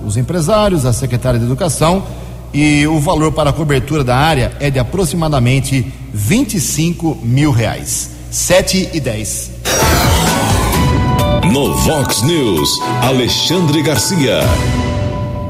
os 0.04 0.16
empresários, 0.16 0.84
a 0.84 0.92
secretária 0.92 1.38
de 1.38 1.46
Educação 1.46 2.04
e 2.52 2.86
o 2.86 2.98
valor 2.98 3.32
para 3.32 3.50
a 3.50 3.52
cobertura 3.52 4.02
da 4.02 4.16
área 4.16 4.52
é 4.60 4.70
de 4.70 4.78
aproximadamente 4.78 5.92
25 6.12 7.18
mil 7.22 7.50
reais. 7.50 8.10
7 8.30 8.90
e 8.92 9.00
10. 9.00 9.50
No 11.52 11.74
Vox 11.78 12.22
News, 12.22 12.70
Alexandre 13.02 13.82
Garcia. 13.82 14.40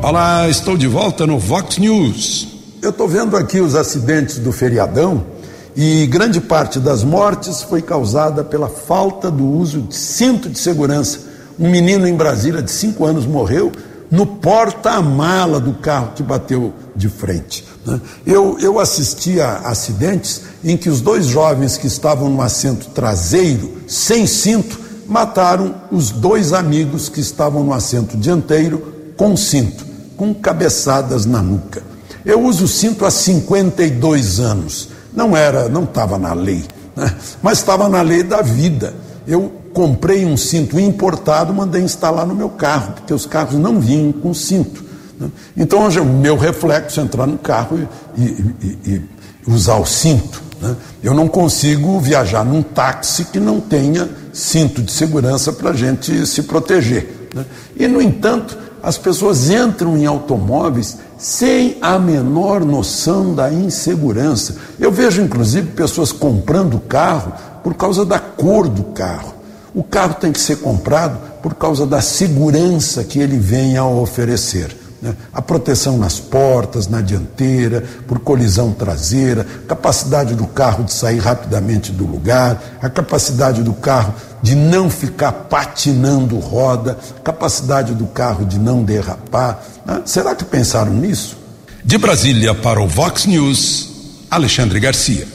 Olá, 0.00 0.48
estou 0.48 0.76
de 0.76 0.87
volta 0.87 1.26
no 1.26 1.40
Vox 1.40 1.76
News. 1.76 2.46
Eu 2.80 2.90
estou 2.90 3.08
vendo 3.08 3.37
aqui 3.37 3.61
os 3.61 3.74
acidentes 3.74 4.38
do 4.38 4.52
feriadão 4.52 5.26
e 5.74 6.06
grande 6.06 6.40
parte 6.40 6.78
das 6.78 7.02
mortes 7.02 7.62
foi 7.62 7.82
causada 7.82 8.44
pela 8.44 8.68
falta 8.68 9.28
do 9.28 9.44
uso 9.44 9.82
de 9.82 9.96
cinto 9.96 10.48
de 10.48 10.56
segurança. 10.58 11.18
Um 11.58 11.68
menino 11.68 12.06
em 12.06 12.14
Brasília 12.14 12.62
de 12.62 12.70
5 12.70 13.04
anos 13.04 13.26
morreu 13.26 13.72
no 14.08 14.24
porta-mala 14.24 15.58
do 15.58 15.74
carro 15.74 16.12
que 16.14 16.22
bateu 16.22 16.72
de 16.94 17.08
frente. 17.08 17.64
Né? 17.84 18.00
Eu, 18.24 18.56
eu 18.61 18.78
assisti 18.78 19.40
a 19.40 19.58
acidentes 19.64 20.42
em 20.62 20.76
que 20.76 20.88
os 20.88 21.00
dois 21.00 21.26
jovens 21.26 21.76
que 21.76 21.88
estavam 21.88 22.30
no 22.30 22.40
assento 22.40 22.87
traseiro, 22.90 23.78
sem 23.88 24.28
cinto, 24.28 24.78
mataram 25.08 25.74
os 25.90 26.11
dois 26.11 26.52
amigos 26.52 27.08
que 27.08 27.20
estavam 27.20 27.64
no 27.64 27.72
assento 27.72 28.16
dianteiro 28.16 28.94
com 29.16 29.37
cinto, 29.37 29.84
com 30.18 30.35
cabeçadas 30.35 31.24
na 31.24 31.40
nuca. 31.40 31.81
Eu 32.26 32.42
uso 32.42 32.66
cinto 32.68 33.07
há 33.07 33.11
52 33.11 34.40
anos. 34.40 34.88
Não 35.14 35.35
era, 35.35 35.68
não 35.68 35.85
estava 35.85 36.18
na 36.18 36.35
lei, 36.35 36.64
né? 36.94 37.14
mas 37.40 37.59
estava 37.59 37.88
na 37.88 38.02
lei 38.02 38.22
da 38.24 38.42
vida. 38.42 38.94
Eu 39.26 39.52
comprei 39.72 40.26
um 40.26 40.37
cinto 40.37 40.78
importado, 40.78 41.54
mandei 41.54 41.83
instalar 41.83 42.26
no 42.26 42.35
meu 42.35 42.50
carro, 42.50 42.94
porque 42.94 43.14
os 43.14 43.24
carros 43.24 43.54
não 43.54 43.81
vinham 43.81 44.12
com 44.12 44.35
cinto. 44.35 44.85
Né? 45.18 45.31
Então, 45.57 45.87
hoje, 45.87 46.00
o 46.00 46.04
meu 46.04 46.37
reflexo 46.37 47.00
é 47.00 47.04
entrar 47.04 47.26
no 47.26 47.38
carro 47.38 47.88
e, 48.16 48.22
e, 48.22 48.59
e, 48.62 48.92
e 48.94 49.02
usar 49.46 49.76
o 49.76 49.87
cinto. 49.87 50.42
Né? 50.61 50.74
Eu 51.00 51.14
não 51.14 51.28
consigo 51.28 52.00
viajar 52.00 52.44
num 52.44 52.62
táxi 52.62 53.24
que 53.26 53.38
não 53.38 53.61
tenha 53.61 54.09
cinto 54.33 54.83
de 54.83 54.90
segurança 54.90 55.52
para 55.52 55.70
a 55.70 55.74
gente 55.74 56.26
se 56.26 56.42
proteger. 56.42 57.31
Né? 57.33 57.46
E, 57.76 57.87
no 57.87 58.02
entanto, 58.02 58.67
as 58.88 58.96
pessoas 58.96 59.51
entram 59.51 59.98
em 59.98 60.07
automóveis 60.07 60.96
sem 61.18 61.77
a 61.83 61.98
menor 61.98 62.64
noção 62.64 63.35
da 63.35 63.53
insegurança. 63.53 64.57
Eu 64.81 64.90
vejo, 64.90 65.20
inclusive, 65.20 65.72
pessoas 65.72 66.11
comprando 66.11 66.81
carro 66.81 67.35
por 67.62 67.74
causa 67.74 68.07
da 68.07 68.18
cor 68.18 68.66
do 68.66 68.85
carro. 68.85 69.35
O 69.74 69.83
carro 69.83 70.14
tem 70.14 70.33
que 70.33 70.40
ser 70.40 70.57
comprado 70.57 71.18
por 71.42 71.55
causa 71.55 71.87
da 71.87 72.01
segurança 72.01 73.05
que 73.05 73.18
ele 73.18 73.37
vem 73.37 73.77
a 73.77 73.85
oferecer. 73.85 74.74
Né? 75.00 75.14
A 75.32 75.40
proteção 75.40 75.96
nas 75.96 76.18
portas, 76.18 76.88
na 76.88 77.00
dianteira, 77.00 77.84
por 78.06 78.18
colisão 78.18 78.72
traseira, 78.72 79.46
capacidade 79.66 80.34
do 80.34 80.46
carro 80.46 80.84
de 80.84 80.92
sair 80.92 81.18
rapidamente 81.18 81.92
do 81.92 82.04
lugar, 82.04 82.61
a 82.82 82.88
capacidade 82.88 83.62
do 83.62 83.72
carro 83.72 84.14
de 84.42 84.54
não 84.54 84.90
ficar 84.90 85.32
patinando 85.32 86.38
roda, 86.38 86.98
capacidade 87.22 87.94
do 87.94 88.06
carro 88.06 88.44
de 88.44 88.58
não 88.58 88.82
derrapar. 88.82 89.62
Né? 89.84 90.02
Será 90.04 90.34
que 90.34 90.44
pensaram 90.44 90.92
nisso? 90.92 91.37
De 91.84 91.96
Brasília 91.96 92.54
para 92.54 92.80
o 92.80 92.88
Vox 92.88 93.24
News, 93.26 93.90
Alexandre 94.30 94.80
Garcia. 94.80 95.26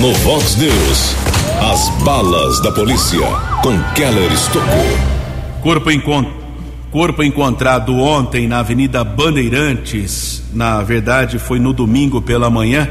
No 0.00 0.14
Vox 0.14 0.56
News, 0.56 1.14
as 1.60 2.02
balas 2.04 2.62
da 2.62 2.72
polícia 2.72 3.20
com 3.62 3.82
Keller 3.94 4.32
Estocou. 4.32 4.64
Corpo 5.62 5.90
encontrado 5.90 6.39
Corpo 6.90 7.22
encontrado 7.22 7.96
ontem 7.98 8.48
na 8.48 8.58
Avenida 8.58 9.04
Bandeirantes, 9.04 10.42
na 10.52 10.82
verdade 10.82 11.38
foi 11.38 11.60
no 11.60 11.72
domingo 11.72 12.20
pela 12.20 12.50
manhã, 12.50 12.90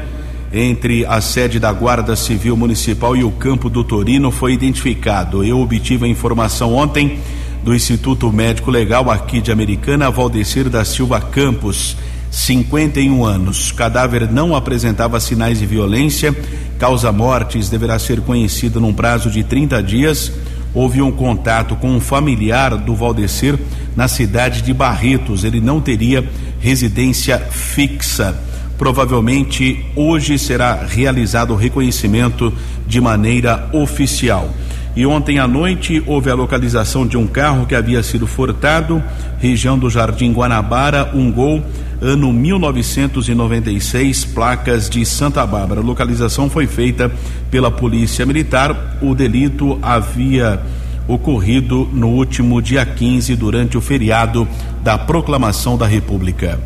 entre 0.50 1.04
a 1.04 1.20
sede 1.20 1.60
da 1.60 1.70
Guarda 1.70 2.16
Civil 2.16 2.56
Municipal 2.56 3.14
e 3.14 3.22
o 3.22 3.30
campo 3.30 3.68
do 3.68 3.84
Torino, 3.84 4.30
foi 4.30 4.54
identificado. 4.54 5.44
Eu 5.44 5.60
obtive 5.60 6.06
a 6.06 6.08
informação 6.08 6.74
ontem 6.74 7.18
do 7.62 7.74
Instituto 7.74 8.32
Médico 8.32 8.70
Legal 8.70 9.10
aqui 9.10 9.38
de 9.38 9.52
Americana, 9.52 10.10
Valdecir 10.10 10.70
da 10.70 10.82
Silva 10.82 11.20
Campos, 11.20 11.94
51 12.30 13.22
anos. 13.22 13.70
Cadáver 13.70 14.32
não 14.32 14.56
apresentava 14.56 15.20
sinais 15.20 15.58
de 15.58 15.66
violência, 15.66 16.34
causa 16.78 17.12
mortes 17.12 17.68
deverá 17.68 17.98
ser 17.98 18.22
conhecida 18.22 18.80
num 18.80 18.94
prazo 18.94 19.30
de 19.30 19.44
30 19.44 19.82
dias 19.82 20.32
houve 20.74 21.02
um 21.02 21.10
contato 21.10 21.76
com 21.76 21.90
um 21.90 22.00
familiar 22.00 22.76
do 22.76 22.94
Valdecir 22.94 23.58
na 23.96 24.08
cidade 24.08 24.62
de 24.62 24.72
Barretos. 24.72 25.44
Ele 25.44 25.60
não 25.60 25.80
teria 25.80 26.24
residência 26.60 27.38
fixa. 27.38 28.36
Provavelmente 28.78 29.84
hoje 29.94 30.38
será 30.38 30.86
realizado 30.86 31.52
o 31.52 31.56
reconhecimento 31.56 32.52
de 32.86 33.00
maneira 33.00 33.68
oficial. 33.72 34.50
E 34.96 35.06
ontem 35.06 35.38
à 35.38 35.46
noite 35.46 36.02
houve 36.06 36.30
a 36.30 36.34
localização 36.34 37.06
de 37.06 37.16
um 37.16 37.26
carro 37.26 37.66
que 37.66 37.74
havia 37.74 38.02
sido 38.02 38.26
furtado, 38.26 39.02
região 39.38 39.78
do 39.78 39.88
Jardim 39.88 40.32
Guanabara, 40.32 41.10
um 41.14 41.30
gol, 41.30 41.62
ano 42.00 42.32
1996, 42.32 44.24
placas 44.24 44.88
de 44.88 45.04
Santa 45.04 45.44
Bárbara. 45.46 45.80
A 45.80 45.84
localização 45.84 46.48
foi 46.48 46.66
feita 46.66 47.12
pela 47.50 47.70
Polícia 47.70 48.24
Militar. 48.24 48.98
O 49.02 49.14
delito 49.14 49.78
havia 49.82 50.60
ocorrido 51.06 51.88
no 51.92 52.08
último 52.08 52.62
dia 52.62 52.86
15, 52.86 53.36
durante 53.36 53.76
o 53.76 53.80
feriado 53.80 54.48
da 54.82 54.96
Proclamação 54.96 55.76
da 55.76 55.86
República. 55.86 56.58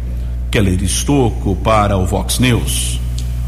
Keller 0.51 0.83
Estocco 0.83 1.57
para 1.57 1.97
o 1.97 2.07
Vox 2.07 2.39
News. 2.39 3.01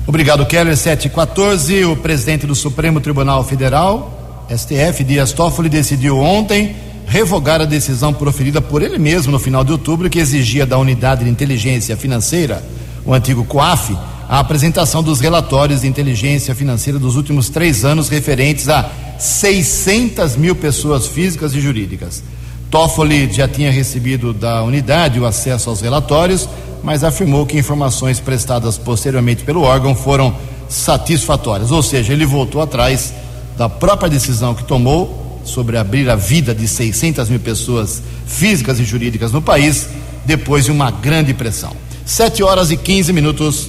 Obrigado, 0.06 0.44
Keller. 0.46 0.76
714. 0.76 1.84
O 1.84 1.96
presidente 1.96 2.46
do 2.46 2.54
Supremo 2.54 3.00
Tribunal 3.00 3.44
Federal, 3.44 4.46
STF 4.50 5.04
Dias 5.04 5.32
Toffoli 5.32 5.68
decidiu 5.68 6.18
ontem 6.18 6.74
revogar 7.06 7.60
a 7.60 7.64
decisão 7.64 8.12
proferida 8.12 8.60
por 8.60 8.82
ele 8.82 8.98
mesmo 8.98 9.32
no 9.32 9.38
final 9.38 9.64
de 9.64 9.72
outubro 9.72 10.10
que 10.10 10.18
exigia 10.18 10.66
da 10.66 10.76
Unidade 10.76 11.24
de 11.24 11.30
Inteligência 11.30 11.96
Financeira, 11.96 12.62
o 13.04 13.14
antigo 13.14 13.44
COAF, 13.44 13.96
a 14.28 14.40
apresentação 14.40 15.02
dos 15.02 15.20
relatórios 15.20 15.82
de 15.82 15.86
inteligência 15.86 16.54
financeira 16.54 16.98
dos 16.98 17.14
últimos 17.14 17.48
três 17.48 17.84
anos 17.84 18.08
referentes 18.08 18.68
a 18.68 18.90
600 19.18 20.36
mil 20.36 20.56
pessoas 20.56 21.06
físicas 21.06 21.54
e 21.54 21.60
jurídicas. 21.60 22.24
Toffoli 22.68 23.32
já 23.32 23.46
tinha 23.46 23.70
recebido 23.70 24.32
da 24.32 24.64
unidade 24.64 25.20
o 25.20 25.26
acesso 25.26 25.70
aos 25.70 25.80
relatórios, 25.80 26.48
mas 26.82 27.04
afirmou 27.04 27.46
que 27.46 27.56
informações 27.56 28.18
prestadas 28.18 28.76
posteriormente 28.76 29.44
pelo 29.44 29.62
órgão 29.62 29.94
foram 29.94 30.34
satisfatórias, 30.68 31.70
ou 31.70 31.82
seja, 31.82 32.12
ele 32.12 32.26
voltou 32.26 32.60
atrás 32.60 33.14
da 33.56 33.68
própria 33.68 34.10
decisão 34.10 34.52
que 34.52 34.64
tomou 34.64 35.25
sobre 35.46 35.78
abrir 35.78 36.10
a 36.10 36.16
vida 36.16 36.54
de 36.54 36.68
600 36.68 37.28
mil 37.28 37.40
pessoas 37.40 38.02
físicas 38.26 38.78
e 38.78 38.84
jurídicas 38.84 39.32
no 39.32 39.40
país, 39.40 39.88
depois 40.24 40.64
de 40.64 40.72
uma 40.72 40.90
grande 40.90 41.32
pressão. 41.32 41.74
7 42.04 42.42
horas 42.42 42.70
e 42.70 42.76
15 42.76 43.12
minutos. 43.12 43.68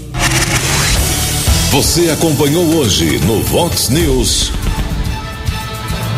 Você 1.72 2.10
acompanhou 2.10 2.66
hoje 2.76 3.20
no 3.20 3.42
Vox 3.44 3.90
News. 3.90 4.52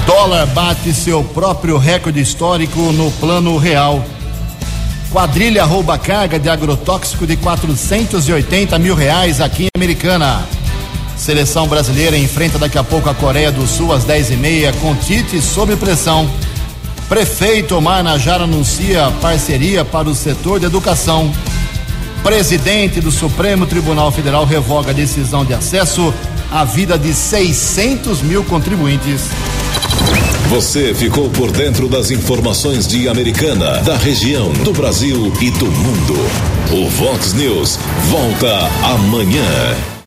Dólar 0.06 0.46
bate 0.48 0.94
seu 0.94 1.24
próprio 1.24 1.78
recorde 1.78 2.20
histórico 2.20 2.80
no 2.92 3.12
plano 3.12 3.58
real. 3.58 4.04
Quadrilha 5.12 5.64
rouba 5.66 5.98
carga 5.98 6.40
de 6.40 6.50
agrotóxico 6.50 7.26
de 7.26 7.36
480 7.38 8.78
mil 8.80 8.96
reais 8.96 9.42
aqui 9.42 9.64
em 9.64 9.70
Americana. 9.76 10.46
Seleção 11.20 11.68
brasileira 11.68 12.18
enfrenta 12.18 12.58
daqui 12.58 12.78
a 12.78 12.84
pouco 12.84 13.10
a 13.10 13.14
Coreia 13.14 13.52
do 13.52 13.68
Sul 13.68 13.92
às 13.92 14.06
10h30 14.06 14.74
com 14.80 14.96
Tite 14.96 15.42
sob 15.42 15.76
pressão. 15.76 16.32
Prefeito 17.10 17.76
Omar 17.76 18.02
Najar 18.02 18.42
anuncia 18.42 19.12
parceria 19.22 19.84
para 19.84 20.08
o 20.08 20.16
setor 20.16 20.62
de 20.62 20.66
educação. 20.66 21.30
Presidente 22.24 23.02
do 23.02 23.12
Supremo 23.12 23.66
Tribunal 23.66 24.14
Federal 24.14 24.46
revoga 24.46 24.92
a 24.92 24.94
decisão 24.94 25.44
de 25.44 25.54
acesso 25.54 26.14
à 26.50 26.64
vida 26.64 26.98
de 26.98 27.14
600 27.14 28.22
mil 28.22 28.46
contribuintes. 28.46 29.24
Você 30.48 30.96
ficou 30.96 31.30
por 31.30 31.52
dentro 31.52 31.90
das 31.90 32.12
informações 32.12 32.88
de 32.88 33.10
Americana, 33.10 33.82
da 33.82 33.98
região, 33.98 34.54
do 34.64 34.72
Brasil 34.72 35.34
e 35.42 35.52
do 35.52 35.66
mundo. 35.66 36.16
O 36.72 36.90
Vox 36.90 37.34
News 37.34 37.78
volta 38.10 38.70
amanhã. 38.84 39.76